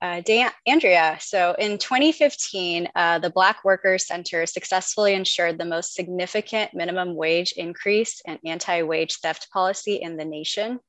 Uh, 0.03 0.21
Dan- 0.21 0.51
Andrea, 0.67 1.17
so 1.21 1.55
in 1.61 1.79
2015, 1.79 2.89
uh, 2.97 3.21
the 3.21 3.31
Black 3.31 3.65
Workers 3.65 4.09
Center 4.09 4.47
successfully 4.47 5.15
ensured 5.15 5.59
the 5.59 5.65
most 5.65 5.95
significant 5.95 6.75
minimum 6.75 7.15
wage 7.15 7.53
increase 7.57 8.21
and 8.27 8.41
anti 8.45 8.83
wage 8.83 9.19
theft 9.23 9.49
policy 9.53 9.95
in 10.03 10.17
the 10.17 10.25
nation, 10.25 10.81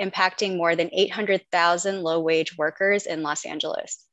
impacting 0.00 0.56
more 0.56 0.74
than 0.74 0.88
800,000 0.90 2.02
low 2.02 2.20
wage 2.20 2.56
workers 2.56 3.04
in 3.04 3.22
Los 3.22 3.44
Angeles. 3.44 4.05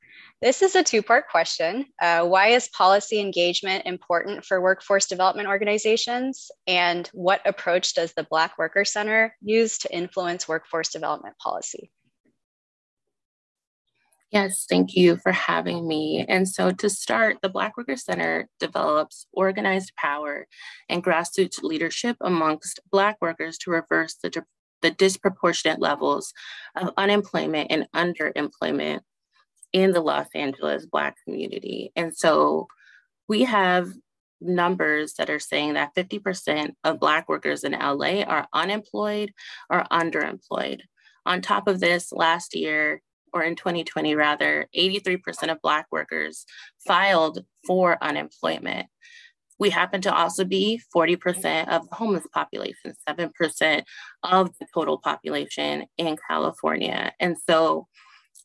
This 0.44 0.60
is 0.60 0.74
a 0.74 0.82
two 0.82 1.02
part 1.02 1.30
question. 1.30 1.86
Uh, 2.02 2.26
why 2.26 2.48
is 2.48 2.68
policy 2.68 3.18
engagement 3.18 3.86
important 3.86 4.44
for 4.44 4.60
workforce 4.60 5.06
development 5.06 5.48
organizations? 5.48 6.50
And 6.66 7.08
what 7.14 7.40
approach 7.46 7.94
does 7.94 8.12
the 8.12 8.24
Black 8.24 8.58
Workers 8.58 8.92
Center 8.92 9.34
use 9.40 9.78
to 9.78 9.90
influence 9.96 10.46
workforce 10.46 10.90
development 10.90 11.38
policy? 11.38 11.90
Yes, 14.30 14.66
thank 14.68 14.94
you 14.94 15.16
for 15.16 15.32
having 15.32 15.88
me. 15.88 16.26
And 16.28 16.46
so 16.46 16.72
to 16.72 16.90
start, 16.90 17.38
the 17.40 17.48
Black 17.48 17.78
Worker 17.78 17.96
Center 17.96 18.46
develops 18.60 19.26
organized 19.32 19.92
power 19.96 20.46
and 20.90 21.02
grassroots 21.02 21.62
leadership 21.62 22.18
amongst 22.20 22.80
Black 22.92 23.16
workers 23.22 23.56
to 23.58 23.70
reverse 23.70 24.16
the, 24.22 24.44
the 24.82 24.90
disproportionate 24.90 25.80
levels 25.80 26.34
of 26.76 26.90
unemployment 26.98 27.68
and 27.70 27.86
underemployment 27.96 29.00
in 29.74 29.90
the 29.92 30.00
Los 30.00 30.28
Angeles 30.34 30.86
Black 30.86 31.16
community. 31.24 31.92
And 31.96 32.16
so 32.16 32.68
we 33.28 33.42
have 33.42 33.88
numbers 34.40 35.14
that 35.14 35.28
are 35.28 35.40
saying 35.40 35.74
that 35.74 35.94
50% 35.96 36.70
of 36.84 37.00
Black 37.00 37.28
workers 37.28 37.64
in 37.64 37.72
LA 37.72 38.22
are 38.22 38.46
unemployed 38.54 39.32
or 39.68 39.84
underemployed. 39.90 40.80
On 41.26 41.40
top 41.40 41.66
of 41.66 41.80
this, 41.80 42.12
last 42.12 42.54
year, 42.54 43.02
or 43.32 43.42
in 43.42 43.56
2020 43.56 44.14
rather, 44.14 44.68
83% 44.76 45.50
of 45.50 45.60
Black 45.60 45.86
workers 45.90 46.46
filed 46.86 47.44
for 47.66 47.98
unemployment. 48.00 48.86
We 49.58 49.70
happen 49.70 50.00
to 50.02 50.14
also 50.14 50.44
be 50.44 50.80
40% 50.94 51.68
of 51.68 51.88
the 51.88 51.96
homeless 51.96 52.26
population, 52.32 52.94
7% 53.08 53.82
of 54.22 54.50
the 54.60 54.66
total 54.72 54.98
population 54.98 55.86
in 55.98 56.16
California. 56.28 57.12
And 57.18 57.36
so 57.48 57.88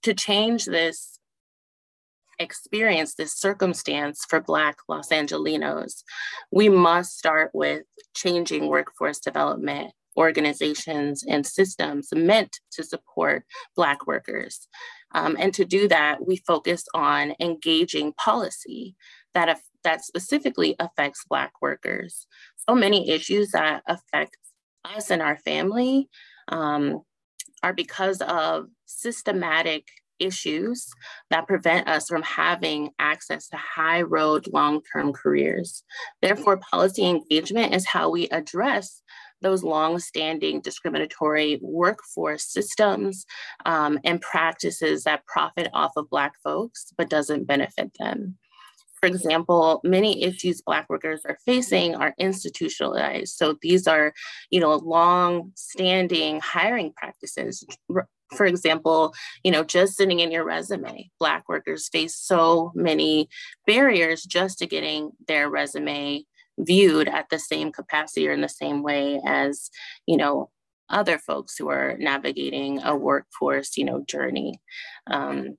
to 0.04 0.14
change 0.14 0.66
this 0.66 1.19
experience, 2.40 3.16
this 3.16 3.34
circumstance 3.36 4.26
for 4.28 4.40
Black 4.42 4.78
Los 4.88 5.10
Angelinos, 5.10 6.04
we 6.52 6.70
must 6.70 7.18
start 7.18 7.52
with 7.54 7.84
changing 8.16 8.68
workforce 8.68 9.20
development 9.20 9.94
organizations 10.18 11.24
and 11.24 11.46
systems 11.46 12.10
meant 12.14 12.60
to 12.72 12.84
support 12.84 13.46
Black 13.76 14.08
workers. 14.08 14.68
Um, 15.14 15.38
and 15.40 15.54
to 15.54 15.66
do 15.66 15.88
that, 15.88 16.26
we 16.26 16.38
focus 16.48 16.84
on 16.94 17.36
engaging 17.40 18.14
policy 18.14 18.96
that, 19.34 19.60
that 19.84 20.04
specifically 20.04 20.76
affects 20.80 21.24
Black 21.30 21.54
workers. 21.62 22.28
So 22.68 22.76
many 22.76 23.10
issues 23.10 23.52
that 23.52 23.82
affect 23.88 24.38
us 24.84 25.10
and 25.10 25.22
our 25.22 25.38
family 25.38 26.10
um, 26.50 27.02
are 27.64 27.74
because 27.74 28.22
of 28.22 28.68
systematic 28.86 29.88
issues 30.20 30.90
that 31.30 31.48
prevent 31.48 31.88
us 31.88 32.08
from 32.08 32.22
having 32.24 32.92
access 33.00 33.48
to 33.50 33.58
high 33.58 34.02
road 34.02 34.48
long 34.52 34.82
term 34.94 35.14
careers. 35.14 35.84
Therefore, 36.22 36.58
policy 36.58 37.06
engagement 37.06 37.74
is 37.74 37.86
how 37.86 38.10
we 38.10 38.28
address 38.30 39.02
those 39.42 39.64
long-standing 39.64 40.62
discriminatory 40.62 41.60
workforce 41.62 42.44
systems 42.44 43.26
um, 43.66 44.00
and 44.04 44.22
practices 44.22 45.04
that 45.04 45.26
profit 45.26 45.70
off 45.74 45.94
of 45.96 46.10
Black 46.10 46.34
folks 46.44 46.92
but 46.98 47.10
doesn't 47.10 47.48
benefit 47.48 47.92
them. 48.00 48.38
For 49.00 49.08
example, 49.08 49.80
many 49.84 50.24
issues 50.24 50.62
Black 50.62 50.90
workers 50.90 51.22
are 51.26 51.38
facing 51.46 51.96
are 51.96 52.14
institutionalized. 52.18 53.34
So 53.38 53.58
these 53.62 53.88
are, 53.88 54.14
you 54.50 54.60
know, 54.60 54.76
long-standing 54.76 56.42
hiring 56.42 56.92
practices. 56.94 57.64
For 58.36 58.46
example, 58.46 59.14
you 59.44 59.52
know, 59.52 59.64
just 59.64 59.96
sitting 59.96 60.20
in 60.20 60.32
your 60.32 60.46
resume, 60.46 61.10
Black 61.20 61.50
workers 61.50 61.90
face 61.90 62.16
so 62.16 62.72
many 62.76 63.28
barriers 63.66 64.24
just 64.24 64.60
to 64.60 64.68
getting 64.68 65.12
their 65.28 65.50
resume 65.50 66.24
viewed 66.60 67.08
at 67.08 67.28
the 67.30 67.40
same 67.40 67.72
capacity 67.72 68.28
or 68.28 68.34
in 68.34 68.42
the 68.42 68.50
same 68.50 68.84
way 68.84 69.22
as, 69.26 69.70
you 70.06 70.18
know, 70.18 70.50
other 70.90 71.18
folks 71.18 71.56
who 71.58 71.70
are 71.70 71.96
navigating 72.00 72.82
a 72.84 72.96
workforce, 72.96 73.78
you 73.78 73.86
know, 73.86 74.04
journey. 74.08 74.60
Um, 75.08 75.58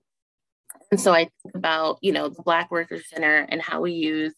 and 0.90 1.00
so 1.00 1.12
I 1.12 1.28
think 1.42 1.54
about, 1.54 1.98
you 2.02 2.12
know, 2.12 2.28
the 2.28 2.42
Black 2.42 2.70
Workers 2.70 3.04
Center 3.08 3.46
and 3.48 3.62
how 3.62 3.80
we 3.80 3.92
use 3.92 4.34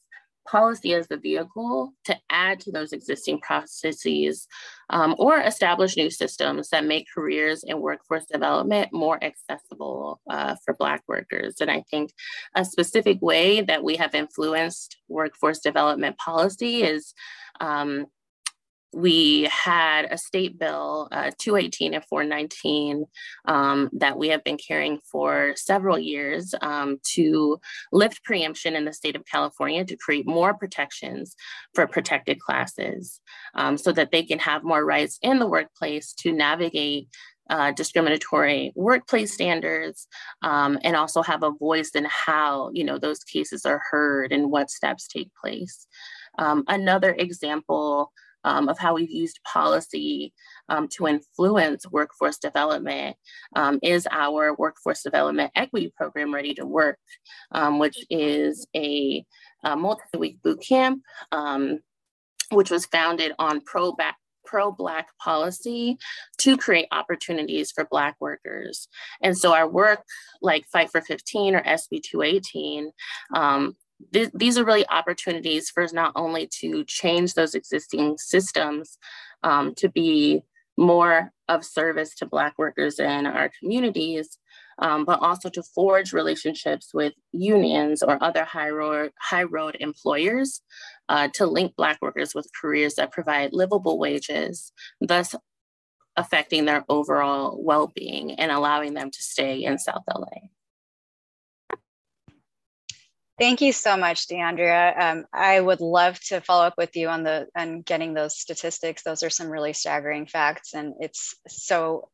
policy 0.47 0.95
as 0.95 1.09
the 1.09 1.17
vehicle 1.17 1.93
to 2.05 2.17
add 2.31 2.61
to 2.61 2.73
those 2.73 2.93
existing 2.93 3.41
processes 3.41 4.47
um, 4.91 5.15
or 5.19 5.39
establish 5.39 5.97
new 5.97 6.11
systems 6.11 6.69
that 6.71 6.85
make 6.85 7.07
careers 7.15 7.65
and 7.65 7.81
workforce 7.81 8.27
development 8.27 8.93
more 8.93 9.23
accessible 9.23 10.21
uh, 10.29 10.55
for 10.65 10.75
Black 10.75 11.03
workers. 11.07 11.57
And 11.61 11.71
I 11.71 11.85
think 11.91 12.13
a 12.55 12.65
specific 12.65 13.21
way 13.23 13.61
that 13.63 13.83
we 13.83 13.97
have 13.97 14.15
influenced 14.15 14.97
workforce 15.09 15.61
development 15.61 16.19
policy 16.19 16.83
is 16.83 17.15
um, 17.61 18.07
we 18.93 19.49
had 19.51 20.07
a 20.11 20.19
state 20.19 20.59
bill, 20.59 21.09
uh, 21.13 21.31
218 21.39 21.95
and 21.95 22.05
419, 22.05 23.07
um, 23.47 23.89
that 23.93 24.19
we 24.19 24.29
have 24.29 24.45
been 24.45 24.59
carrying 24.59 24.99
for 25.11 25.55
several 25.57 25.99
years 25.99 26.55
um, 26.61 26.99
to 27.15 27.59
lift 27.93 28.25
preemption 28.25 28.77
in 28.77 28.85
the 28.85 28.93
state 28.93 29.17
of 29.17 29.25
California 29.25 29.85
to 29.85 29.97
create 29.97 30.27
more 30.27 30.55
protections 30.55 31.35
for 31.75 31.87
protected 31.87 32.39
classes 32.41 33.21
um, 33.55 33.79
so 33.79 33.93
that 33.93 34.11
they 34.11 34.23
can 34.23 34.39
have 34.39 34.65
more 34.65 34.85
rights 34.85 35.19
in 35.23 35.39
the 35.39 35.47
workplace 35.47 36.13
to 36.15 36.33
navigate 36.33 37.09
uh, 37.51 37.73
discriminatory 37.73 38.73
workplace 38.75 39.35
standards 39.35 40.07
um, 40.43 40.79
and 40.85 40.97
also 40.97 41.23
have 41.23 41.43
a 41.43 41.51
voice 41.51 41.91
in 41.91 42.07
how 42.09 42.71
you 42.73 42.85
know 42.85 42.99
those 42.99 43.25
cases 43.25 43.67
are 43.67 43.83
heard 43.91 44.33
and 44.33 44.51
what 44.51 44.71
steps 44.71 45.07
take 45.07 45.31
place. 45.35 45.87
Um, 46.39 46.65
another 46.69 47.13
example 47.13 48.13
um, 48.45 48.69
of 48.69 48.79
how 48.79 48.95
we've 48.95 49.11
used 49.11 49.41
policy 49.45 50.33
um, 50.69 50.89
to 50.89 51.07
influence 51.07 51.87
workforce 51.91 52.39
development 52.39 53.17
um, 53.57 53.79
is 53.83 54.07
our 54.11 54.55
workforce 54.57 55.03
development 55.03 55.51
equity 55.55 55.93
program 55.97 56.35
ready 56.35 56.55
to 56.55 56.67
work 56.67 56.99
um, 57.53 57.79
which 57.79 58.05
is 58.11 58.67
a, 58.77 59.25
a 59.65 59.77
multi-week 59.77 60.43
boot 60.43 60.63
camp 60.67 61.03
which 62.51 62.71
was 62.71 62.87
founded 62.87 63.33
on 63.39 63.61
pro-back 63.63 64.17
pro-Black 64.45 65.07
policy 65.19 65.97
to 66.39 66.57
create 66.57 66.87
opportunities 66.93 67.71
for 67.71 67.87
Black 67.91 68.17
workers. 68.21 68.89
And 69.23 69.37
so 69.37 69.55
our 69.55 69.69
work 69.69 70.03
like 70.41 70.67
Fight 70.73 70.91
for 70.91 71.01
15 71.01 71.55
or 71.55 71.63
SB 71.63 72.03
218, 72.03 72.91
um, 73.35 73.75
th- 74.13 74.31
these 74.35 74.59
are 74.59 74.65
really 74.65 74.89
opportunities 74.89 75.71
for 75.71 75.83
us 75.83 75.93
not 75.93 76.13
only 76.15 76.49
to 76.61 76.85
change 76.85 77.35
those 77.35 77.55
existing 77.55 78.17
systems 78.19 78.99
um, 79.43 79.75
to 79.77 79.89
be 79.89 80.43
more 80.77 81.31
of 81.49 81.65
service 81.65 82.15
to 82.15 82.27
Black 82.27 82.55
workers 82.57 82.99
in 82.99 83.27
our 83.27 83.51
communities, 83.61 84.39
um, 84.79 85.05
but 85.05 85.21
also 85.21 85.49
to 85.51 85.63
forge 85.63 86.13
relationships 86.13 86.93
with 86.95 87.13
unions 87.33 88.03
or 88.03 88.23
other 88.23 88.45
high 88.45 88.71
road, 88.71 89.13
high 89.21 89.43
road 89.43 89.77
employers 89.81 90.63
uh, 91.09 91.29
to 91.35 91.47
link 91.47 91.77
Black 91.77 91.99
workers 92.01 92.35
with 92.35 92.49
careers 92.59 92.95
that 92.95 93.13
provide 93.13 93.53
livable 93.53 93.99
wages, 93.99 94.73
thus 95.01 95.35
affecting 96.17 96.65
their 96.65 96.85
overall 96.89 97.63
well 97.63 97.91
being 97.95 98.33
and 98.33 98.51
allowing 98.51 98.95
them 98.95 99.11
to 99.11 99.23
stay 99.23 99.65
in 99.65 99.79
South 99.79 100.03
LA. 100.09 100.52
Thank 103.43 103.61
you 103.61 103.73
so 103.73 103.97
much, 103.97 104.29
DeAndrea. 104.29 104.97
Um, 104.97 105.25
I 105.33 105.61
would 105.61 105.81
love 105.81 106.21
to 106.27 106.41
follow 106.41 106.65
up 106.65 106.79
with 106.79 106.95
you 106.95 107.09
on 107.09 107.25
the 107.25 107.49
on 107.57 107.83
getting 107.83 108.15
those 108.15 108.39
statistics. 108.39 109.03
Those 109.03 109.25
are 109.25 109.31
some 109.31 109.51
really 109.51 109.73
staggering 109.73 110.27
facts, 110.27 110.75
and 110.75 110.95
it's 111.01 111.35
so 111.49 112.09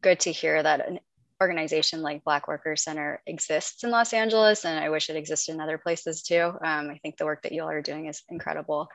good 0.00 0.18
to 0.18 0.32
hear 0.32 0.60
that 0.60 0.88
an 0.88 0.98
organization 1.40 2.02
like 2.02 2.24
Black 2.24 2.48
Workers 2.48 2.82
Center 2.82 3.22
exists 3.28 3.84
in 3.84 3.92
Los 3.92 4.12
Angeles, 4.12 4.64
and 4.64 4.82
I 4.84 4.90
wish 4.90 5.08
it 5.08 5.14
existed 5.14 5.54
in 5.54 5.60
other 5.60 5.78
places 5.78 6.20
too. 6.20 6.50
Um, 6.64 6.90
I 6.90 6.98
think 7.00 7.16
the 7.16 7.26
work 7.26 7.42
that 7.42 7.52
you 7.52 7.62
all 7.62 7.70
are 7.70 7.80
doing 7.80 8.06
is 8.06 8.24
incredible. 8.28 8.88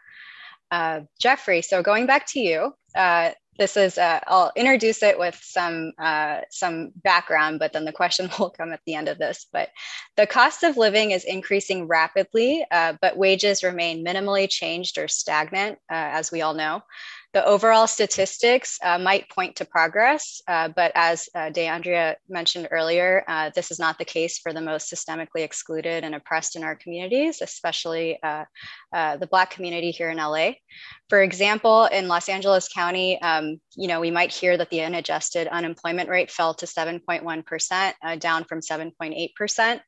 Uh, 0.69 1.03
Jeffrey, 1.21 1.61
so 1.61 1.83
going 1.83 2.05
back 2.05 2.27
to 2.33 2.41
you, 2.41 2.73
uh, 2.97 3.31
this 3.57 3.77
is 3.77 3.97
uh, 3.97 4.19
I'll 4.27 4.51
introduce 4.55 5.03
it 5.03 5.17
with 5.17 5.39
some 5.41 5.93
uh, 5.99 6.41
some 6.49 6.91
background, 6.95 7.59
but 7.59 7.73
then 7.73 7.85
the 7.85 7.91
question 7.91 8.29
will 8.39 8.49
come 8.49 8.71
at 8.73 8.81
the 8.85 8.95
end 8.95 9.07
of 9.07 9.17
this. 9.17 9.45
But 9.51 9.69
the 10.15 10.27
cost 10.27 10.63
of 10.63 10.77
living 10.77 11.11
is 11.11 11.23
increasing 11.23 11.87
rapidly, 11.87 12.65
uh, 12.71 12.93
but 13.01 13.17
wages 13.17 13.63
remain 13.63 14.05
minimally 14.05 14.49
changed 14.49 14.97
or 14.97 15.07
stagnant, 15.07 15.79
uh, 15.89 16.09
as 16.13 16.31
we 16.31 16.41
all 16.41 16.53
know. 16.53 16.81
The 17.33 17.45
overall 17.45 17.87
statistics 17.87 18.79
uh, 18.81 18.97
might 18.97 19.29
point 19.29 19.57
to 19.57 19.65
progress, 19.65 20.41
uh, 20.47 20.69
but 20.69 20.93
as 20.95 21.27
uh, 21.35 21.49
DeAndrea 21.49 22.15
mentioned 22.29 22.69
earlier, 22.71 23.25
uh, 23.27 23.51
this 23.53 23.69
is 23.69 23.79
not 23.79 23.97
the 23.97 24.05
case 24.05 24.39
for 24.39 24.53
the 24.53 24.61
most 24.61 24.91
systemically 24.91 25.41
excluded 25.43 26.05
and 26.05 26.15
oppressed 26.15 26.55
in 26.55 26.63
our 26.63 26.75
communities, 26.75 27.41
especially 27.41 28.17
uh, 28.23 28.45
uh, 28.93 29.17
the 29.17 29.27
Black 29.27 29.49
community 29.49 29.91
here 29.91 30.09
in 30.09 30.17
LA. 30.17 30.51
For 31.09 31.21
example, 31.21 31.85
in 31.85 32.07
Los 32.07 32.29
Angeles 32.29 32.69
County, 32.69 33.21
um, 33.21 33.59
you 33.75 33.89
know, 33.89 33.99
we 33.99 34.09
might 34.09 34.33
hear 34.33 34.55
that 34.55 34.69
the 34.69 34.81
unadjusted 34.81 35.47
unemployment 35.49 36.09
rate 36.09 36.31
fell 36.31 36.53
to 36.55 36.65
7.1%, 36.65 38.19
down 38.19 38.45
from 38.45 38.61
7.8%, 38.61 39.79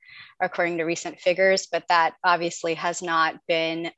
according 0.41 0.77
to 0.77 0.83
recent 0.83 1.19
figures, 1.19 1.67
but 1.71 1.85
that 1.87 2.15
obviously 2.23 2.73
has 2.73 3.01
not 3.01 3.35
been 3.47 3.91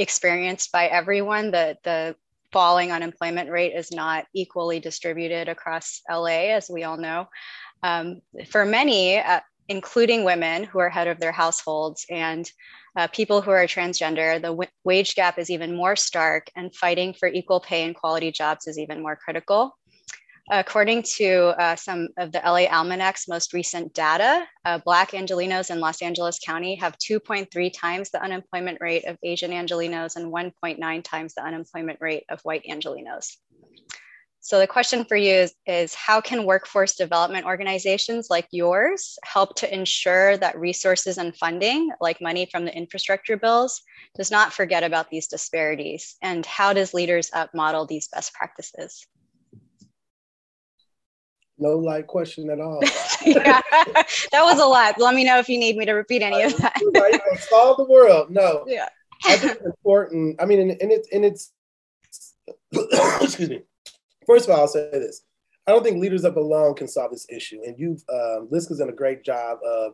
experienced 0.00 0.72
by 0.72 0.86
everyone. 0.86 1.50
The, 1.50 1.76
the 1.84 2.16
falling 2.52 2.90
unemployment 2.90 3.50
rate 3.50 3.74
is 3.74 3.92
not 3.92 4.24
equally 4.34 4.80
distributed 4.80 5.48
across 5.48 6.00
LA, 6.10 6.50
as 6.56 6.68
we 6.68 6.84
all 6.84 6.96
know. 6.96 7.28
Um, 7.82 8.20
for 8.48 8.64
many, 8.64 9.18
uh, 9.18 9.40
including 9.68 10.24
women 10.24 10.64
who 10.64 10.78
are 10.80 10.88
head 10.88 11.06
of 11.06 11.20
their 11.20 11.32
households 11.32 12.04
and 12.10 12.50
uh, 12.96 13.06
people 13.08 13.40
who 13.40 13.50
are 13.52 13.66
transgender, 13.66 14.34
the 14.34 14.48
w- 14.48 14.70
wage 14.84 15.14
gap 15.14 15.38
is 15.38 15.50
even 15.50 15.76
more 15.76 15.94
stark, 15.94 16.50
and 16.56 16.74
fighting 16.74 17.14
for 17.14 17.28
equal 17.28 17.60
pay 17.60 17.84
and 17.84 17.94
quality 17.94 18.32
jobs 18.32 18.66
is 18.66 18.78
even 18.78 19.00
more 19.00 19.16
critical. 19.16 19.76
According 20.52 21.04
to 21.16 21.54
uh, 21.62 21.76
some 21.76 22.08
of 22.18 22.32
the 22.32 22.40
LA 22.44 22.66
Almanac's 22.66 23.28
most 23.28 23.52
recent 23.52 23.94
data, 23.94 24.44
uh, 24.64 24.78
Black 24.84 25.12
Angelenos 25.12 25.70
in 25.70 25.78
Los 25.78 26.02
Angeles 26.02 26.40
County 26.44 26.74
have 26.74 26.98
2.3 26.98 27.72
times 27.72 28.10
the 28.10 28.20
unemployment 28.20 28.78
rate 28.80 29.04
of 29.04 29.16
Asian 29.22 29.52
Angelenos 29.52 30.16
and 30.16 30.32
1.9 30.32 31.04
times 31.04 31.34
the 31.34 31.44
unemployment 31.44 32.00
rate 32.00 32.24
of 32.28 32.40
white 32.42 32.64
Angelenos. 32.68 33.36
So 34.40 34.58
the 34.58 34.66
question 34.66 35.04
for 35.04 35.16
you 35.16 35.34
is, 35.34 35.54
is, 35.66 35.94
how 35.94 36.20
can 36.20 36.44
workforce 36.44 36.96
development 36.96 37.46
organizations 37.46 38.26
like 38.28 38.48
yours 38.50 39.20
help 39.22 39.54
to 39.56 39.72
ensure 39.72 40.36
that 40.38 40.58
resources 40.58 41.18
and 41.18 41.36
funding, 41.36 41.90
like 42.00 42.20
money 42.20 42.48
from 42.50 42.64
the 42.64 42.76
infrastructure 42.76 43.36
bills, 43.36 43.82
does 44.16 44.32
not 44.32 44.52
forget 44.52 44.82
about 44.82 45.10
these 45.10 45.28
disparities? 45.28 46.16
And 46.22 46.44
how 46.44 46.72
does 46.72 46.92
Leaders 46.92 47.30
Up 47.32 47.54
model 47.54 47.86
these 47.86 48.08
best 48.08 48.34
practices? 48.34 49.06
No 51.60 51.76
light 51.76 52.06
question 52.06 52.50
at 52.50 52.60
all. 52.60 52.80
yeah, 53.24 53.60
that 53.70 54.42
was 54.42 54.58
a 54.58 54.64
lot. 54.64 54.98
Let 54.98 55.14
me 55.14 55.24
know 55.24 55.38
if 55.38 55.48
you 55.48 55.58
need 55.58 55.76
me 55.76 55.84
to 55.84 55.92
repeat 55.92 56.22
any 56.22 56.42
of 56.42 56.56
that. 56.56 56.80
right, 56.94 57.20
solve 57.38 57.76
the 57.76 57.84
world. 57.84 58.30
No. 58.30 58.64
Yeah. 58.66 58.88
I 59.26 59.36
think 59.36 59.56
it's 59.56 59.66
important. 59.66 60.40
I 60.40 60.46
mean, 60.46 60.60
and, 60.60 60.70
and 60.80 60.90
it's 60.90 61.08
and 61.12 61.24
it's 61.24 61.52
excuse 63.22 63.50
me. 63.50 63.62
First 64.26 64.48
of 64.48 64.54
all, 64.54 64.62
I'll 64.62 64.68
say 64.68 64.88
this. 64.92 65.22
I 65.66 65.72
don't 65.72 65.84
think 65.84 66.00
leaders 66.00 66.24
up 66.24 66.36
alone 66.36 66.74
can 66.74 66.88
solve 66.88 67.10
this 67.10 67.26
issue. 67.30 67.60
And 67.64 67.78
you've 67.78 68.02
um, 68.12 68.48
LISC's 68.50 68.78
done 68.78 68.88
a 68.88 68.92
great 68.92 69.22
job 69.22 69.58
of, 69.64 69.92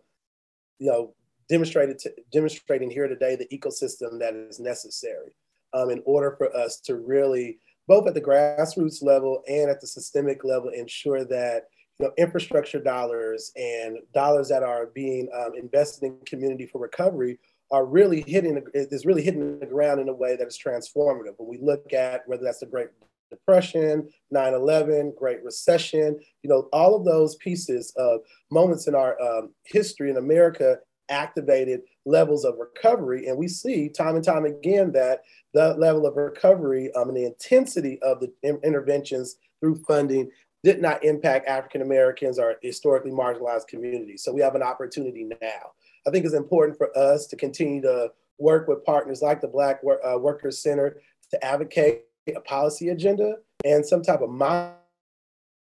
you 0.78 0.90
know, 0.90 1.14
demonstrated 1.48 1.98
to, 2.00 2.12
demonstrating 2.32 2.90
here 2.90 3.08
today 3.08 3.36
the 3.36 3.46
ecosystem 3.56 4.18
that 4.20 4.34
is 4.34 4.60
necessary 4.60 5.34
um, 5.74 5.90
in 5.90 6.02
order 6.04 6.34
for 6.38 6.54
us 6.56 6.80
to 6.80 6.96
really 6.96 7.58
both 7.86 8.06
at 8.06 8.14
the 8.14 8.20
grassroots 8.20 9.02
level 9.02 9.42
and 9.48 9.70
at 9.70 9.80
the 9.80 9.86
systemic 9.86 10.44
level, 10.44 10.70
ensure 10.70 11.24
that 11.24 11.64
you 11.98 12.06
know 12.06 12.12
infrastructure 12.18 12.80
dollars 12.80 13.52
and 13.56 13.98
dollars 14.12 14.48
that 14.48 14.62
are 14.62 14.86
being 14.94 15.28
um, 15.34 15.52
invested 15.56 16.04
in 16.04 16.18
community 16.26 16.66
for 16.66 16.80
recovery 16.80 17.38
are 17.72 17.84
really 17.84 18.22
hitting 18.26 18.62
is 18.74 19.06
really 19.06 19.22
hitting 19.22 19.58
the 19.58 19.66
ground 19.66 20.00
in 20.00 20.08
a 20.08 20.14
way 20.14 20.36
that 20.36 20.46
is 20.46 20.58
transformative. 20.58 21.34
When 21.36 21.48
we 21.48 21.58
look 21.58 21.92
at 21.92 22.22
whether 22.26 22.44
that's 22.44 22.60
the 22.60 22.66
Great 22.66 22.88
Depression, 23.30 24.08
9/11, 24.32 25.16
Great 25.16 25.42
Recession, 25.42 26.18
you 26.42 26.50
know, 26.50 26.68
all 26.72 26.94
of 26.94 27.04
those 27.04 27.36
pieces 27.36 27.92
of 27.96 28.20
moments 28.50 28.86
in 28.86 28.94
our 28.94 29.20
um, 29.20 29.52
history 29.64 30.10
in 30.10 30.16
America 30.16 30.78
activated 31.08 31.80
levels 32.06 32.44
of 32.44 32.56
recovery. 32.58 33.26
And 33.26 33.36
we 33.36 33.48
see 33.48 33.88
time 33.88 34.14
and 34.14 34.24
time 34.24 34.44
again 34.44 34.92
that 34.92 35.22
the 35.52 35.74
level 35.74 36.06
of 36.06 36.16
recovery 36.16 36.92
um, 36.94 37.08
and 37.08 37.16
the 37.16 37.26
intensity 37.26 38.00
of 38.02 38.20
the 38.20 38.32
in- 38.42 38.60
interventions 38.64 39.36
through 39.60 39.82
funding 39.86 40.30
did 40.64 40.80
not 40.80 41.04
impact 41.04 41.48
African 41.48 41.82
Americans 41.82 42.38
or 42.38 42.56
historically 42.62 43.10
marginalized 43.10 43.66
communities. 43.68 44.22
So 44.22 44.32
we 44.32 44.40
have 44.40 44.54
an 44.54 44.62
opportunity 44.62 45.24
now. 45.24 45.72
I 46.06 46.10
think 46.10 46.24
it's 46.24 46.34
important 46.34 46.78
for 46.78 46.96
us 46.96 47.26
to 47.26 47.36
continue 47.36 47.82
to 47.82 48.12
work 48.38 48.68
with 48.68 48.84
partners 48.84 49.22
like 49.22 49.40
the 49.40 49.48
Black 49.48 49.80
uh, 49.84 50.18
Workers 50.18 50.62
Center 50.62 51.00
to 51.30 51.44
advocate 51.44 52.04
a 52.34 52.40
policy 52.40 52.88
agenda 52.88 53.36
and 53.64 53.84
some 53.84 54.02
type 54.02 54.20
of 54.20 54.30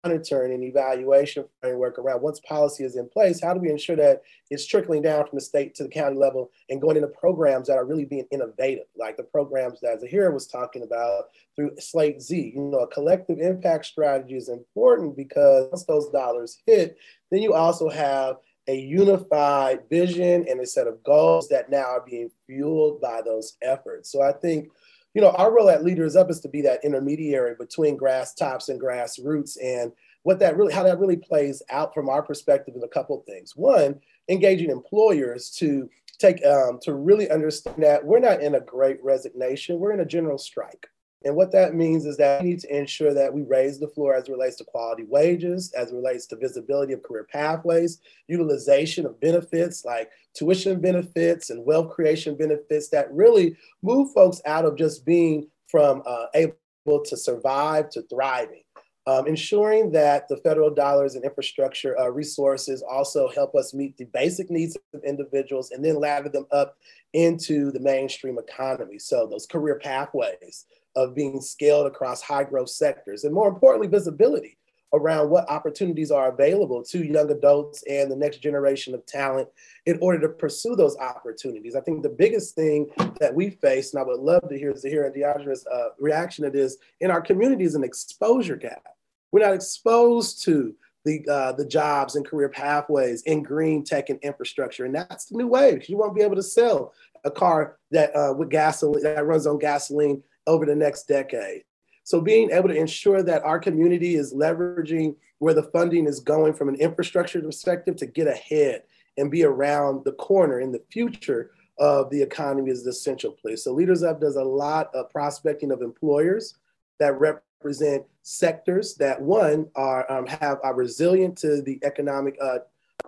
monitoring 0.04 0.52
and 0.52 0.64
evaluation 0.64 1.44
framework 1.60 1.98
around 1.98 2.22
once 2.22 2.40
policy 2.40 2.84
is 2.84 2.96
in 2.96 3.08
place, 3.08 3.40
how 3.42 3.54
do 3.54 3.60
we 3.60 3.70
ensure 3.70 3.96
that 3.96 4.22
it's 4.50 4.66
trickling 4.66 5.02
down 5.02 5.26
from 5.26 5.36
the 5.36 5.44
state 5.44 5.74
to 5.74 5.84
the 5.84 5.88
county 5.88 6.16
level 6.16 6.50
and 6.68 6.80
going 6.80 6.96
into 6.96 7.08
programs 7.08 7.68
that 7.68 7.76
are 7.76 7.84
really 7.84 8.04
being 8.04 8.26
innovative, 8.30 8.86
like 8.96 9.16
the 9.16 9.22
programs 9.22 9.80
that 9.80 10.00
Zahira 10.00 10.32
was 10.32 10.46
talking 10.46 10.82
about 10.82 11.26
through 11.54 11.70
Slate 11.78 12.20
Z. 12.20 12.52
You 12.54 12.62
know, 12.62 12.80
a 12.80 12.88
collective 12.88 13.38
impact 13.38 13.86
strategy 13.86 14.36
is 14.36 14.48
important 14.48 15.16
because 15.16 15.68
once 15.70 15.84
those 15.84 16.10
dollars 16.10 16.58
hit, 16.66 16.96
then 17.30 17.42
you 17.42 17.54
also 17.54 17.88
have 17.88 18.36
a 18.68 18.76
unified 18.76 19.80
vision 19.90 20.46
and 20.48 20.60
a 20.60 20.66
set 20.66 20.86
of 20.86 21.02
goals 21.02 21.48
that 21.48 21.70
now 21.70 21.84
are 21.84 22.04
being 22.06 22.30
fueled 22.46 23.00
by 23.00 23.20
those 23.24 23.56
efforts. 23.60 24.10
So 24.10 24.22
I 24.22 24.32
think 24.32 24.68
you 25.14 25.20
know, 25.20 25.30
our 25.30 25.54
role 25.54 25.68
at 25.68 25.84
Leaders 25.84 26.16
Up 26.16 26.30
is 26.30 26.40
to 26.40 26.48
be 26.48 26.62
that 26.62 26.84
intermediary 26.84 27.54
between 27.58 27.96
grass 27.96 28.34
tops 28.34 28.68
and 28.68 28.80
grassroots. 28.80 29.56
And 29.62 29.92
what 30.22 30.38
that 30.38 30.56
really, 30.56 30.72
how 30.72 30.82
that 30.84 30.98
really 30.98 31.16
plays 31.16 31.62
out 31.70 31.92
from 31.92 32.08
our 32.08 32.22
perspective 32.22 32.74
is 32.76 32.82
a 32.82 32.88
couple 32.88 33.22
things. 33.26 33.54
One, 33.56 34.00
engaging 34.28 34.70
employers 34.70 35.50
to 35.58 35.90
take, 36.18 36.44
um, 36.46 36.78
to 36.82 36.94
really 36.94 37.30
understand 37.30 37.82
that 37.82 38.04
we're 38.04 38.20
not 38.20 38.40
in 38.40 38.54
a 38.54 38.60
great 38.60 39.02
resignation, 39.02 39.78
we're 39.78 39.92
in 39.92 40.00
a 40.00 40.06
general 40.06 40.38
strike. 40.38 40.86
And 41.24 41.36
what 41.36 41.52
that 41.52 41.74
means 41.74 42.04
is 42.04 42.16
that 42.16 42.42
we 42.42 42.50
need 42.50 42.60
to 42.60 42.76
ensure 42.76 43.14
that 43.14 43.32
we 43.32 43.42
raise 43.42 43.78
the 43.78 43.88
floor 43.88 44.14
as 44.14 44.28
it 44.28 44.32
relates 44.32 44.56
to 44.56 44.64
quality 44.64 45.04
wages, 45.04 45.72
as 45.72 45.92
it 45.92 45.94
relates 45.94 46.26
to 46.26 46.36
visibility 46.36 46.92
of 46.92 47.02
career 47.02 47.26
pathways, 47.30 48.00
utilization 48.28 49.06
of 49.06 49.20
benefits 49.20 49.84
like 49.84 50.10
tuition 50.34 50.80
benefits 50.80 51.50
and 51.50 51.64
wealth 51.64 51.90
creation 51.90 52.36
benefits 52.36 52.88
that 52.88 53.12
really 53.12 53.56
move 53.82 54.12
folks 54.12 54.40
out 54.46 54.64
of 54.64 54.76
just 54.76 55.04
being 55.04 55.46
from 55.68 56.02
uh, 56.06 56.26
able 56.34 57.02
to 57.04 57.16
survive 57.16 57.90
to 57.90 58.02
thriving. 58.02 58.62
Um, 59.04 59.26
ensuring 59.26 59.90
that 59.92 60.28
the 60.28 60.36
federal 60.36 60.72
dollars 60.72 61.16
and 61.16 61.24
infrastructure 61.24 61.98
uh, 61.98 62.06
resources 62.06 62.84
also 62.88 63.28
help 63.28 63.56
us 63.56 63.74
meet 63.74 63.96
the 63.96 64.04
basic 64.04 64.48
needs 64.48 64.76
of 64.94 65.02
individuals 65.02 65.72
and 65.72 65.84
then 65.84 65.96
ladder 65.96 66.28
them 66.28 66.46
up 66.52 66.76
into 67.12 67.72
the 67.72 67.80
mainstream 67.80 68.38
economy. 68.38 69.00
So, 69.00 69.26
those 69.26 69.46
career 69.46 69.80
pathways 69.82 70.66
of 70.96 71.14
being 71.14 71.40
scaled 71.40 71.86
across 71.86 72.22
high 72.22 72.44
growth 72.44 72.70
sectors, 72.70 73.24
and 73.24 73.34
more 73.34 73.48
importantly, 73.48 73.88
visibility 73.88 74.58
around 74.94 75.30
what 75.30 75.48
opportunities 75.50 76.10
are 76.10 76.30
available 76.30 76.82
to 76.82 77.04
young 77.04 77.30
adults 77.30 77.82
and 77.88 78.10
the 78.10 78.16
next 78.16 78.38
generation 78.38 78.94
of 78.94 79.04
talent 79.06 79.48
in 79.86 79.98
order 80.02 80.20
to 80.20 80.28
pursue 80.28 80.76
those 80.76 80.96
opportunities. 80.98 81.74
I 81.74 81.80
think 81.80 82.02
the 82.02 82.10
biggest 82.10 82.54
thing 82.54 82.90
that 83.18 83.34
we 83.34 83.50
face, 83.50 83.92
and 83.92 84.00
I 84.00 84.04
would 84.04 84.20
love 84.20 84.48
to 84.48 84.58
hear 84.58 84.72
to 84.72 84.88
hear 84.88 85.10
Deandra's 85.10 85.66
uh, 85.66 85.88
reaction 85.98 86.44
to 86.44 86.50
this, 86.50 86.76
in 87.00 87.10
our 87.10 87.22
community 87.22 87.64
is 87.64 87.74
an 87.74 87.84
exposure 87.84 88.56
gap. 88.56 88.82
We're 89.30 89.44
not 89.44 89.54
exposed 89.54 90.42
to 90.44 90.74
the 91.04 91.26
uh, 91.28 91.52
the 91.52 91.66
jobs 91.66 92.14
and 92.14 92.26
career 92.26 92.48
pathways 92.48 93.22
in 93.22 93.42
green 93.42 93.84
tech 93.84 94.10
and 94.10 94.20
infrastructure, 94.20 94.84
and 94.84 94.94
that's 94.94 95.26
the 95.26 95.38
new 95.38 95.48
wave. 95.48 95.88
You 95.88 95.96
won't 95.96 96.14
be 96.14 96.22
able 96.22 96.36
to 96.36 96.42
sell 96.42 96.92
a 97.24 97.30
car 97.30 97.78
that 97.92 98.14
uh, 98.14 98.34
with 98.34 98.50
gasoline 98.50 99.02
that 99.02 99.26
runs 99.26 99.46
on 99.46 99.58
gasoline 99.58 100.22
over 100.46 100.66
the 100.66 100.74
next 100.74 101.08
decade. 101.08 101.64
So 102.04 102.20
being 102.20 102.50
able 102.50 102.68
to 102.68 102.76
ensure 102.76 103.22
that 103.22 103.44
our 103.44 103.58
community 103.58 104.16
is 104.16 104.34
leveraging 104.34 105.14
where 105.38 105.54
the 105.54 105.62
funding 105.64 106.06
is 106.06 106.20
going 106.20 106.54
from 106.54 106.68
an 106.68 106.76
infrastructure 106.76 107.40
perspective 107.40 107.96
to 107.96 108.06
get 108.06 108.26
ahead 108.26 108.82
and 109.18 109.30
be 109.30 109.44
around 109.44 110.04
the 110.04 110.12
corner 110.12 110.60
in 110.60 110.72
the 110.72 110.82
future 110.90 111.50
of 111.78 112.10
the 112.10 112.20
economy 112.20 112.70
is 112.70 112.84
the 112.84 112.90
essential 112.90 113.32
place. 113.32 113.64
So 113.64 113.72
Leaders 113.72 114.02
Up 114.02 114.20
does 114.20 114.36
a 114.36 114.44
lot 114.44 114.94
of 114.94 115.10
prospecting 115.10 115.72
of 115.72 115.82
employers 115.82 116.54
that 116.98 117.18
represent 117.18 118.04
sectors 118.22 118.94
that 118.96 119.20
one 119.20 119.68
are 119.74 120.10
um, 120.10 120.26
have 120.26 120.58
are 120.62 120.74
resilient 120.74 121.36
to 121.38 121.62
the 121.62 121.78
economic 121.82 122.36
uh, 122.40 122.58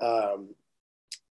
um, 0.03 0.49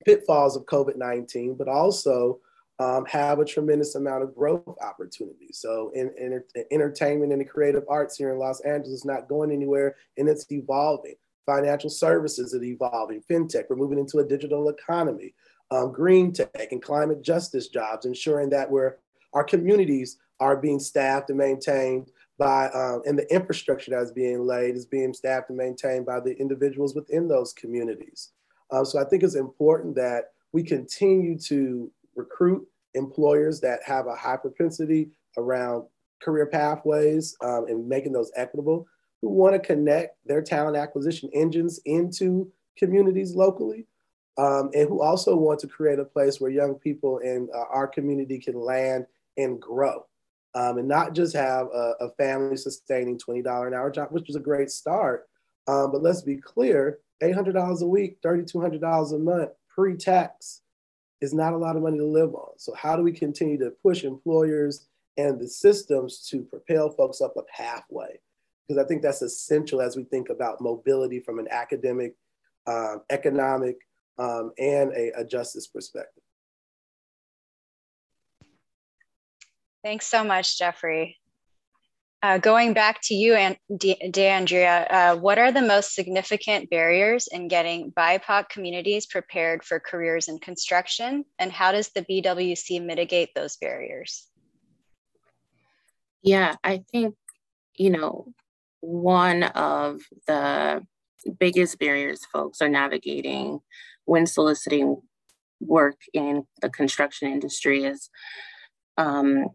pitfalls 0.05 0.57
of 0.57 0.67
COVID-19, 0.67 1.57
but 1.57 1.69
also 1.69 2.41
um, 2.81 3.05
have 3.05 3.39
a 3.39 3.45
tremendous 3.45 3.95
amount 3.95 4.23
of 4.23 4.35
growth 4.35 4.77
opportunities. 4.81 5.59
So, 5.61 5.93
in, 5.95 6.11
in, 6.19 6.43
in, 6.55 6.65
entertainment 6.73 7.31
and 7.31 7.41
the 7.41 7.45
creative 7.45 7.85
arts 7.89 8.17
here 8.17 8.33
in 8.33 8.39
Los 8.39 8.61
Angeles 8.61 9.01
is 9.01 9.05
not 9.05 9.29
going 9.29 9.53
anywhere, 9.53 9.97
and 10.17 10.29
it's 10.29 10.51
evolving. 10.51 11.15
Financial 11.45 11.91
services 11.91 12.55
are 12.55 12.63
evolving. 12.63 13.23
FinTech, 13.31 13.65
we're 13.69 13.77
moving 13.77 13.99
into 13.99 14.19
a 14.19 14.25
digital 14.25 14.71
economy. 14.71 15.35
Um, 15.71 15.93
green 15.93 16.33
tech 16.33 16.73
and 16.73 16.83
climate 16.83 17.23
justice 17.23 17.69
jobs, 17.69 18.07
ensuring 18.07 18.49
that 18.51 18.71
we're, 18.71 18.97
our 19.35 19.45
communities 19.45 20.17
are 20.41 20.57
being 20.57 20.81
staffed 20.81 21.29
and 21.29 21.39
maintained 21.39 22.11
by, 22.39 22.69
um, 22.71 23.03
and 23.05 23.19
the 23.19 23.33
infrastructure 23.33 23.91
that's 23.91 24.11
being 24.11 24.47
laid 24.47 24.75
is 24.75 24.87
being 24.87 25.13
staffed 25.13 25.51
and 25.51 25.59
maintained 25.59 26.07
by 26.07 26.19
the 26.19 26.35
individuals 26.39 26.95
within 26.95 27.29
those 27.29 27.53
communities. 27.53 28.31
Um, 28.73 28.87
so 28.87 28.99
I 28.99 29.05
think 29.05 29.23
it's 29.23 29.35
important 29.35 29.97
that 29.97 30.31
we 30.53 30.63
continue 30.63 31.39
to 31.41 31.93
recruit 32.17 32.67
employers 32.95 33.61
that 33.61 33.81
have 33.85 34.07
a 34.07 34.15
high 34.15 34.37
propensity 34.37 35.11
around 35.37 35.85
career 36.23 36.47
pathways 36.47 37.37
um, 37.43 37.67
and 37.69 37.89
making 37.89 38.13
those 38.13 38.31
equitable, 38.37 38.87
who 39.23 39.29
want 39.29 39.55
to 39.55 39.59
connect 39.59 40.17
their 40.27 40.43
talent 40.43 40.77
acquisition 40.77 41.31
engines 41.35 41.81
into 41.85 42.51
communities 42.77 43.35
locally, 43.35 43.87
um, 44.39 44.71
and 44.75 44.89
who 44.89 45.03
also 45.03 45.37
want 45.37 45.59
to 45.61 45.67
create 45.67 45.99
a 45.99 46.05
place 46.05 46.41
where 46.41 46.51
young 46.51 46.75
people 46.75 47.19
in 47.19 47.49
uh, 47.55 47.65
our 47.71 47.87
community 47.87 48.39
can 48.39 48.59
land 48.59 49.07
and 49.37 49.61
grow. 49.61 50.07
Um, 50.55 50.79
and 50.79 50.89
not 50.89 51.15
just 51.15 51.35
have 51.37 51.67
a, 51.67 51.95
a 52.01 52.11
family 52.19 52.57
sustaining 52.57 53.19
$20 53.19 53.69
an 53.69 53.75
hour 53.75 53.91
job, 53.91 54.09
which 54.11 54.29
is 54.29 54.37
a 54.37 54.41
great 54.41 54.71
start. 54.71 55.29
Um, 55.69 55.93
but 55.93 56.03
let's 56.03 56.23
be 56.23 56.37
clear 56.39 56.99
$800 57.23 57.83
a 57.83 57.87
week, 57.87 58.21
$3,200 58.23 59.13
a 59.13 59.19
month 59.19 59.51
pre 59.69 59.97
tax 59.97 60.63
is 61.21 61.35
not 61.35 61.53
a 61.53 61.57
lot 61.57 61.77
of 61.77 61.83
money 61.83 61.99
to 61.99 62.05
live 62.05 62.35
on. 62.35 62.59
So, 62.59 62.75
how 62.75 62.97
do 62.97 63.03
we 63.03 63.13
continue 63.13 63.59
to 63.59 63.73
push 63.83 64.05
employers 64.05 64.87
and 65.17 65.39
the 65.39 65.49
systems 65.49 66.27
to 66.31 66.43
propel 66.43 66.91
folks 66.91 67.21
up 67.21 67.37
a 67.37 67.43
pathway? 67.43 68.19
Because 68.67 68.83
I 68.83 68.87
think 68.87 69.03
that's 69.03 69.23
essential 69.23 69.81
as 69.81 69.97
we 69.97 70.05
think 70.05 70.29
about 70.29 70.61
mobility 70.61 71.21
from 71.21 71.39
an 71.39 71.49
academic, 71.51 72.15
um, 72.67 73.03
economic, 73.11 73.77
um, 74.19 74.53
and 74.59 74.93
a, 74.93 75.21
a 75.21 75.25
justice 75.25 75.67
perspective. 75.67 76.23
Thanks 79.83 80.07
so 80.07 80.23
much, 80.23 80.59
Jeffrey. 80.59 81.17
Uh, 82.23 82.37
going 82.37 82.75
back 82.75 83.01
to 83.03 83.15
you, 83.15 83.35
and 83.35 83.57
DeAndrea, 83.73 84.93
uh, 84.93 85.17
what 85.17 85.39
are 85.39 85.53
the 85.53 85.63
most 85.63 85.95
significant 85.95 86.69
barriers 86.69 87.27
in 87.33 87.49
getting 87.49 87.93
BIPOC 87.93 88.51
communities 88.51 89.07
prepared 89.07 89.65
for 89.65 89.81
careers 89.81 90.29
in 90.29 90.39
construction, 90.39 91.25
and 91.39 91.51
how 91.51 91.73
does 91.73 91.89
the 91.95 92.03
BWC 92.03 92.85
mitigate 92.85 93.31
those 93.35 93.57
barriers? 93.57 94.27
Yeah, 96.23 96.57
I 96.63 96.85
think, 96.93 97.15
you 97.77 97.89
know, 97.89 98.27
one 98.81 99.45
of 99.45 100.03
the 100.27 100.85
biggest 101.39 101.79
barriers 101.79 102.21
folks 102.31 102.61
are 102.61 102.69
navigating 102.69 103.61
when 104.05 104.27
soliciting 104.27 105.01
work 105.61 105.97
in 106.13 106.45
the 106.61 106.69
construction 106.69 107.33
industry 107.33 107.85
is 107.85 108.11
um, 108.99 109.47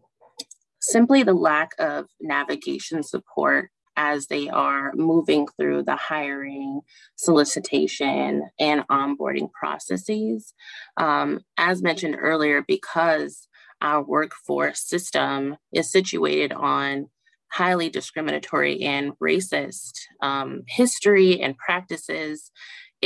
simply 0.86 1.22
the 1.22 1.34
lack 1.34 1.72
of 1.78 2.06
navigation 2.20 3.02
support 3.02 3.70
as 3.96 4.26
they 4.26 4.48
are 4.48 4.92
moving 4.94 5.46
through 5.58 5.82
the 5.82 5.96
hiring, 5.96 6.80
solicitation, 7.16 8.42
and 8.60 8.86
onboarding 8.88 9.50
processes. 9.52 10.52
Um, 10.96 11.40
as 11.56 11.82
mentioned 11.82 12.16
earlier, 12.18 12.62
because 12.66 13.48
our 13.80 14.02
workforce 14.02 14.80
system 14.80 15.56
is 15.72 15.90
situated 15.90 16.52
on 16.52 17.08
highly 17.50 17.88
discriminatory 17.88 18.82
and 18.82 19.12
racist 19.18 19.92
um, 20.20 20.62
history 20.68 21.40
and 21.40 21.56
practices, 21.56 22.50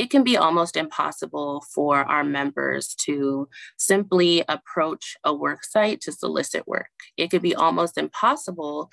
it 0.01 0.09
can 0.09 0.23
be 0.23 0.35
almost 0.35 0.77
impossible 0.77 1.63
for 1.71 1.97
our 1.97 2.23
members 2.23 2.95
to 2.95 3.47
simply 3.77 4.43
approach 4.49 5.15
a 5.23 5.31
work 5.31 5.63
site 5.63 6.01
to 6.01 6.11
solicit 6.11 6.67
work. 6.67 6.89
It 7.17 7.29
could 7.29 7.43
be 7.43 7.53
almost 7.53 7.99
impossible 7.99 8.89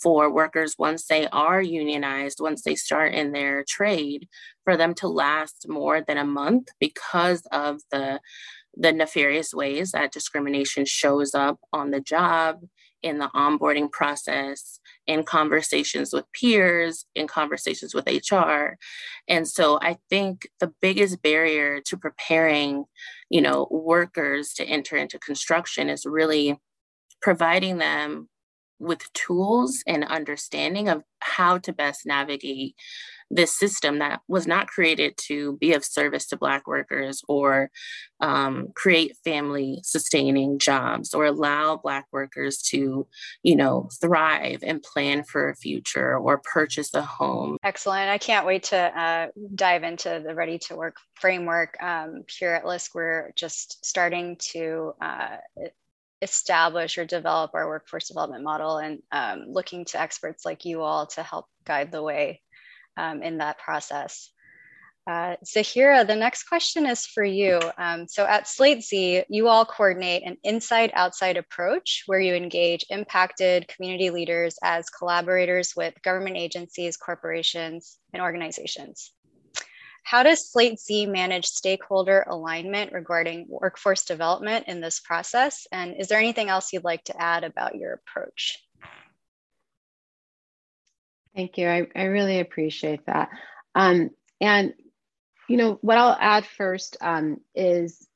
for 0.00 0.32
workers, 0.32 0.76
once 0.78 1.06
they 1.06 1.26
are 1.30 1.60
unionized, 1.60 2.38
once 2.40 2.62
they 2.62 2.76
start 2.76 3.12
in 3.12 3.32
their 3.32 3.64
trade, 3.68 4.28
for 4.62 4.76
them 4.76 4.94
to 4.94 5.08
last 5.08 5.66
more 5.68 6.00
than 6.00 6.16
a 6.16 6.24
month 6.24 6.68
because 6.78 7.42
of 7.50 7.80
the 7.90 8.20
the 8.74 8.92
nefarious 8.92 9.52
ways 9.52 9.92
that 9.92 10.12
discrimination 10.12 10.84
shows 10.86 11.34
up 11.34 11.58
on 11.72 11.90
the 11.90 12.00
job 12.00 12.60
in 13.02 13.18
the 13.18 13.28
onboarding 13.34 13.90
process, 13.90 14.80
in 15.06 15.24
conversations 15.24 16.12
with 16.12 16.24
peers, 16.32 17.06
in 17.14 17.26
conversations 17.26 17.94
with 17.94 18.06
HR. 18.06 18.76
And 19.28 19.46
so 19.46 19.78
I 19.80 19.98
think 20.08 20.48
the 20.60 20.72
biggest 20.80 21.22
barrier 21.22 21.80
to 21.86 21.96
preparing, 21.96 22.84
you 23.30 23.40
know, 23.40 23.66
workers 23.70 24.52
to 24.54 24.64
enter 24.64 24.96
into 24.96 25.18
construction 25.18 25.88
is 25.88 26.06
really 26.06 26.58
providing 27.20 27.78
them 27.78 28.28
with 28.78 29.12
tools 29.12 29.82
and 29.86 30.04
understanding 30.04 30.88
of 30.88 31.02
how 31.20 31.56
to 31.58 31.72
best 31.72 32.04
navigate 32.04 32.74
this 33.32 33.56
system 33.56 33.98
that 33.98 34.20
was 34.28 34.46
not 34.46 34.68
created 34.68 35.16
to 35.16 35.56
be 35.56 35.72
of 35.72 35.84
service 35.84 36.26
to 36.26 36.36
Black 36.36 36.66
workers 36.66 37.22
or 37.26 37.70
um, 38.20 38.68
create 38.74 39.16
family 39.24 39.80
sustaining 39.82 40.58
jobs 40.58 41.14
or 41.14 41.24
allow 41.24 41.76
Black 41.76 42.06
workers 42.12 42.58
to, 42.58 43.06
you 43.42 43.56
know, 43.56 43.88
thrive 44.00 44.62
and 44.62 44.82
plan 44.82 45.24
for 45.24 45.48
a 45.48 45.56
future 45.56 46.16
or 46.16 46.42
purchase 46.44 46.92
a 46.94 47.02
home. 47.02 47.56
Excellent. 47.64 48.10
I 48.10 48.18
can't 48.18 48.46
wait 48.46 48.64
to 48.64 48.76
uh, 48.76 49.28
dive 49.54 49.82
into 49.82 50.22
the 50.24 50.34
Ready 50.34 50.58
to 50.66 50.76
Work 50.76 50.96
framework. 51.14 51.82
Um, 51.82 52.24
here 52.28 52.52
at 52.52 52.64
LISC, 52.66 52.94
we're 52.94 53.32
just 53.34 53.84
starting 53.84 54.36
to 54.52 54.92
uh, 55.00 55.36
establish 56.20 56.98
or 56.98 57.04
develop 57.04 57.52
our 57.54 57.66
workforce 57.66 58.08
development 58.08 58.44
model 58.44 58.76
and 58.76 59.02
um, 59.10 59.46
looking 59.48 59.84
to 59.86 60.00
experts 60.00 60.44
like 60.44 60.64
you 60.64 60.82
all 60.82 61.06
to 61.06 61.22
help 61.22 61.46
guide 61.64 61.90
the 61.90 62.02
way 62.02 62.40
um, 62.96 63.22
in 63.22 63.38
that 63.38 63.58
process. 63.58 64.30
Uh, 65.04 65.34
Zahira, 65.44 66.06
the 66.06 66.14
next 66.14 66.44
question 66.44 66.86
is 66.86 67.06
for 67.06 67.24
you. 67.24 67.60
Um, 67.76 68.06
so 68.06 68.24
at 68.24 68.46
Slate 68.46 68.84
Z, 68.84 69.24
you 69.28 69.48
all 69.48 69.64
coordinate 69.64 70.22
an 70.24 70.36
inside 70.44 70.92
outside 70.94 71.36
approach 71.36 72.04
where 72.06 72.20
you 72.20 72.34
engage 72.34 72.84
impacted 72.88 73.66
community 73.66 74.10
leaders 74.10 74.56
as 74.62 74.88
collaborators 74.90 75.74
with 75.76 76.00
government 76.02 76.36
agencies, 76.36 76.96
corporations, 76.96 77.98
and 78.12 78.22
organizations. 78.22 79.12
How 80.04 80.22
does 80.22 80.50
Slate 80.50 80.78
Z 80.78 81.06
manage 81.06 81.46
stakeholder 81.46 82.24
alignment 82.28 82.92
regarding 82.92 83.46
workforce 83.48 84.04
development 84.04 84.66
in 84.68 84.80
this 84.80 85.00
process? 85.00 85.66
And 85.72 85.96
is 85.98 86.08
there 86.08 86.18
anything 86.18 86.48
else 86.48 86.72
you'd 86.72 86.84
like 86.84 87.04
to 87.04 87.20
add 87.20 87.42
about 87.42 87.74
your 87.74 87.94
approach? 87.94 88.58
Thank 91.34 91.58
you. 91.58 91.68
I, 91.68 91.86
I 91.96 92.04
really 92.04 92.40
appreciate 92.40 93.06
that. 93.06 93.30
Um, 93.74 94.10
and, 94.40 94.74
you 95.48 95.56
know, 95.56 95.78
what 95.80 95.98
I'll 95.98 96.16
add 96.18 96.44
first 96.46 96.96
um, 97.00 97.40
is 97.54 98.06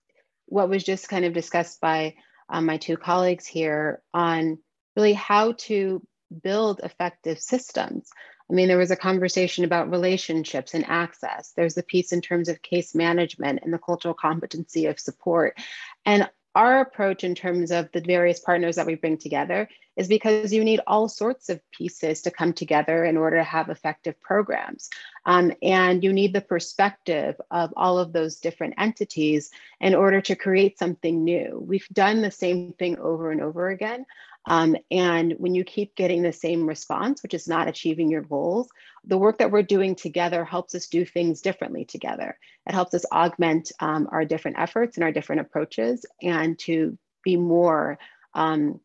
what 0.46 0.68
was 0.68 0.84
just 0.84 1.08
kind 1.08 1.24
of 1.24 1.32
discussed 1.32 1.80
by 1.80 2.14
um, 2.48 2.66
my 2.66 2.76
two 2.76 2.96
colleagues 2.96 3.46
here 3.46 4.02
on 4.12 4.58
really 4.96 5.14
how 5.14 5.52
to 5.52 6.02
build 6.42 6.80
effective 6.82 7.38
systems. 7.38 8.10
I 8.50 8.54
mean, 8.54 8.68
there 8.68 8.78
was 8.78 8.92
a 8.92 8.96
conversation 8.96 9.64
about 9.64 9.90
relationships 9.90 10.74
and 10.74 10.84
access. 10.86 11.52
There's 11.56 11.76
a 11.76 11.82
piece 11.82 12.12
in 12.12 12.20
terms 12.20 12.48
of 12.48 12.62
case 12.62 12.94
management 12.94 13.60
and 13.62 13.72
the 13.72 13.78
cultural 13.78 14.14
competency 14.14 14.86
of 14.86 15.00
support. 15.00 15.58
And 16.04 16.30
our 16.56 16.80
approach 16.80 17.22
in 17.22 17.34
terms 17.34 17.70
of 17.70 17.92
the 17.92 18.00
various 18.00 18.40
partners 18.40 18.76
that 18.76 18.86
we 18.86 18.94
bring 18.94 19.18
together 19.18 19.68
is 19.96 20.08
because 20.08 20.52
you 20.52 20.64
need 20.64 20.80
all 20.86 21.08
sorts 21.08 21.48
of 21.48 21.60
pieces 21.70 22.22
to 22.22 22.30
come 22.30 22.52
together 22.52 23.04
in 23.04 23.16
order 23.16 23.36
to 23.36 23.44
have 23.44 23.68
effective 23.68 24.20
programs. 24.20 24.88
Um, 25.26 25.52
and 25.62 26.02
you 26.02 26.12
need 26.12 26.32
the 26.32 26.40
perspective 26.40 27.36
of 27.50 27.72
all 27.76 27.98
of 27.98 28.12
those 28.12 28.36
different 28.36 28.74
entities 28.78 29.50
in 29.80 29.94
order 29.94 30.20
to 30.22 30.34
create 30.34 30.78
something 30.78 31.24
new. 31.24 31.62
We've 31.66 31.88
done 31.92 32.22
the 32.22 32.30
same 32.30 32.72
thing 32.72 32.98
over 32.98 33.30
and 33.30 33.42
over 33.42 33.68
again. 33.68 34.06
Um, 34.46 34.76
and 34.90 35.34
when 35.38 35.54
you 35.54 35.64
keep 35.64 35.96
getting 35.96 36.22
the 36.22 36.32
same 36.32 36.66
response, 36.66 37.22
which 37.22 37.34
is 37.34 37.48
not 37.48 37.68
achieving 37.68 38.10
your 38.10 38.22
goals, 38.22 38.68
the 39.04 39.18
work 39.18 39.38
that 39.38 39.50
we're 39.50 39.62
doing 39.62 39.94
together 39.94 40.44
helps 40.44 40.74
us 40.74 40.86
do 40.86 41.04
things 41.04 41.40
differently 41.40 41.84
together. 41.84 42.38
It 42.66 42.74
helps 42.74 42.94
us 42.94 43.04
augment 43.12 43.72
um, 43.80 44.08
our 44.10 44.24
different 44.24 44.58
efforts 44.58 44.96
and 44.96 45.04
our 45.04 45.12
different 45.12 45.40
approaches 45.40 46.06
and 46.22 46.58
to 46.60 46.96
be 47.24 47.36
more 47.36 47.98
um, 48.34 48.80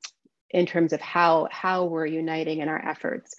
in 0.50 0.65
terms 0.65 0.93
of 0.93 1.02
how, 1.02 1.47
how 1.52 1.86
we're 1.86 2.06
uniting 2.06 2.60
in 2.60 2.67
our 2.67 2.89
efforts. 2.89 3.36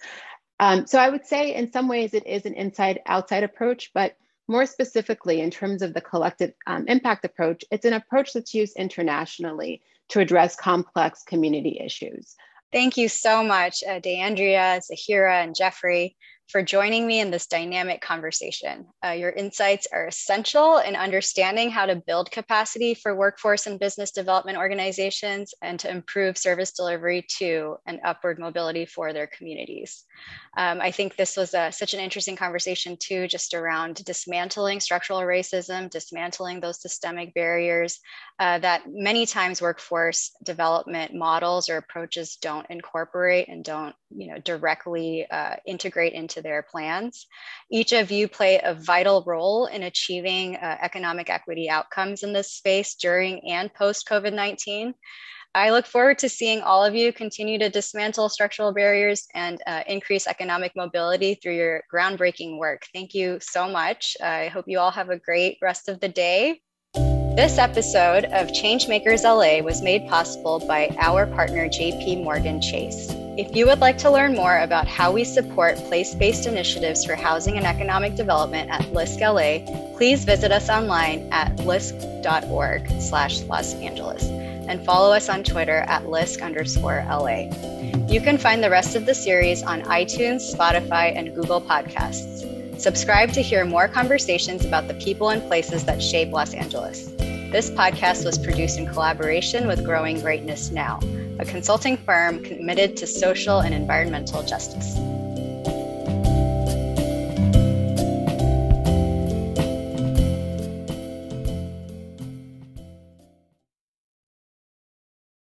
Um, 0.59 0.87
so 0.87 0.99
I 0.99 1.09
would 1.09 1.25
say 1.25 1.55
in 1.55 1.71
some 1.71 1.87
ways 1.87 2.13
it 2.13 2.25
is 2.25 2.45
an 2.45 2.53
inside 2.53 3.01
outside 3.05 3.43
approach, 3.43 3.91
but 3.93 4.15
more 4.47 4.65
specifically 4.65 5.41
in 5.41 5.51
terms 5.51 5.81
of 5.81 5.93
the 5.93 6.01
collective 6.01 6.53
um, 6.67 6.85
impact 6.87 7.25
approach, 7.25 7.63
it's 7.71 7.85
an 7.85 7.93
approach 7.93 8.33
that's 8.33 8.53
used 8.53 8.77
internationally 8.77 9.81
to 10.09 10.19
address 10.19 10.55
complex 10.55 11.23
community 11.23 11.79
issues. 11.83 12.35
Thank 12.71 12.97
you 12.97 13.07
so 13.07 13.43
much, 13.43 13.83
uh, 13.83 13.99
DeAndrea, 13.99 14.81
Zahira, 14.81 15.43
and 15.43 15.55
Jeffrey 15.55 16.15
for 16.49 16.61
joining 16.61 17.07
me 17.07 17.19
in 17.19 17.31
this 17.31 17.47
dynamic 17.47 18.01
conversation. 18.01 18.85
Uh, 19.05 19.11
your 19.11 19.29
insights 19.31 19.87
are 19.91 20.07
essential 20.07 20.77
in 20.77 20.95
understanding 20.95 21.69
how 21.69 21.85
to 21.85 21.95
build 21.95 22.31
capacity 22.31 22.93
for 22.93 23.15
workforce 23.15 23.65
and 23.65 23.79
business 23.79 24.11
development 24.11 24.57
organizations 24.57 25.53
and 25.61 25.79
to 25.79 25.89
improve 25.89 26.37
service 26.37 26.71
delivery 26.71 27.25
to 27.37 27.77
and 27.85 27.99
upward 28.03 28.39
mobility 28.39 28.85
for 28.85 29.13
their 29.13 29.27
communities. 29.27 30.03
Um, 30.55 30.81
I 30.81 30.91
think 30.91 31.15
this 31.15 31.35
was 31.35 31.53
a, 31.53 31.71
such 31.71 31.93
an 31.93 31.99
interesting 31.99 32.35
conversation 32.35 32.95
too, 32.99 33.27
just 33.27 33.53
around 33.53 34.03
dismantling 34.05 34.79
structural 34.79 35.21
racism, 35.21 35.89
dismantling 35.89 36.59
those 36.59 36.81
systemic 36.81 37.33
barriers 37.33 37.99
uh, 38.39 38.59
that 38.59 38.83
many 38.87 39.25
times 39.25 39.61
workforce 39.61 40.31
development 40.43 41.15
models 41.15 41.69
or 41.69 41.77
approaches 41.77 42.35
don't 42.35 42.67
incorporate 42.69 43.47
and 43.47 43.63
don't, 43.63 43.95
you 44.15 44.27
know, 44.27 44.39
directly 44.39 45.25
uh, 45.29 45.55
integrate 45.65 46.13
into 46.13 46.41
their 46.41 46.61
plans. 46.61 47.25
Each 47.71 47.91
of 47.91 48.11
you 48.11 48.27
play 48.27 48.59
a 48.63 48.75
vital 48.75 49.23
role 49.25 49.65
in 49.65 49.83
achieving 49.83 50.55
uh, 50.55 50.77
economic 50.81 51.31
equity 51.31 51.69
outcomes 51.69 52.21
in 52.21 52.31
this 52.31 52.51
space 52.51 52.95
during 52.95 53.49
and 53.49 53.73
post 53.73 54.07
COVID-19. 54.07 54.93
I 55.55 55.69
look 55.69 55.85
forward 55.85 56.17
to 56.19 56.29
seeing 56.29 56.61
all 56.61 56.83
of 56.83 56.95
you 56.95 57.13
continue 57.13 57.59
to 57.59 57.69
dismantle 57.69 58.29
structural 58.29 58.73
barriers 58.73 59.27
and 59.35 59.61
uh, 59.67 59.83
increase 59.85 60.25
economic 60.25 60.71
mobility 60.75 61.35
through 61.35 61.55
your 61.55 61.83
groundbreaking 61.93 62.57
work. 62.57 62.87
Thank 62.91 63.13
you 63.13 63.37
so 63.39 63.69
much. 63.69 64.17
I 64.21 64.47
hope 64.47 64.65
you 64.67 64.79
all 64.79 64.89
have 64.89 65.11
a 65.11 65.19
great 65.19 65.59
rest 65.61 65.89
of 65.89 65.99
the 65.99 66.09
day. 66.09 66.61
This 66.95 67.59
episode 67.59 68.25
of 68.25 68.47
Changemakers 68.47 69.23
LA 69.23 69.63
was 69.63 69.83
made 69.83 70.07
possible 70.07 70.59
by 70.67 70.95
our 70.99 71.27
partner 71.27 71.67
JP 71.67 72.23
Morgan 72.23 72.59
Chase. 72.59 73.07
If 73.37 73.55
you 73.55 73.67
would 73.67 73.79
like 73.79 73.99
to 73.99 74.11
learn 74.11 74.35
more 74.35 74.59
about 74.59 74.87
how 74.87 75.11
we 75.11 75.23
support 75.23 75.75
place-based 75.75 76.47
initiatives 76.47 77.05
for 77.05 77.15
housing 77.15 77.57
and 77.57 77.65
economic 77.65 78.15
development 78.15 78.71
at 78.71 78.91
LISC 78.91 79.19
LA, 79.21 79.95
please 79.97 80.23
visit 80.23 80.51
us 80.51 80.69
online 80.69 81.27
at 81.31 81.55
lisc.org 81.57 82.89
slash 83.01 83.41
Los 83.41 83.75
Angeles 83.75 84.42
and 84.67 84.85
follow 84.85 85.13
us 85.13 85.29
on 85.29 85.43
Twitter 85.43 85.85
at 85.87 86.09
LISC 86.09 86.41
underscore 86.41 87.05
LA. 87.07 87.49
You 88.07 88.21
can 88.21 88.37
find 88.37 88.63
the 88.63 88.69
rest 88.69 88.95
of 88.95 89.05
the 89.05 89.13
series 89.13 89.63
on 89.63 89.81
iTunes, 89.83 90.55
Spotify, 90.55 91.15
and 91.15 91.33
Google 91.33 91.61
Podcasts. 91.61 92.79
Subscribe 92.79 93.31
to 93.33 93.41
hear 93.41 93.65
more 93.65 93.87
conversations 93.87 94.65
about 94.65 94.87
the 94.87 94.93
people 94.95 95.29
and 95.29 95.41
places 95.43 95.85
that 95.85 96.01
shape 96.01 96.31
Los 96.31 96.53
Angeles. 96.53 97.07
This 97.53 97.69
podcast 97.69 98.25
was 98.25 98.37
produced 98.37 98.77
in 98.79 98.87
collaboration 98.87 99.67
with 99.67 99.85
Growing 99.85 100.19
Greatness 100.21 100.71
Now, 100.71 100.99
a 101.39 101.45
consulting 101.45 101.97
firm 101.97 102.43
committed 102.43 102.97
to 102.97 103.07
social 103.07 103.59
and 103.59 103.73
environmental 103.73 104.43
justice. 104.43 104.97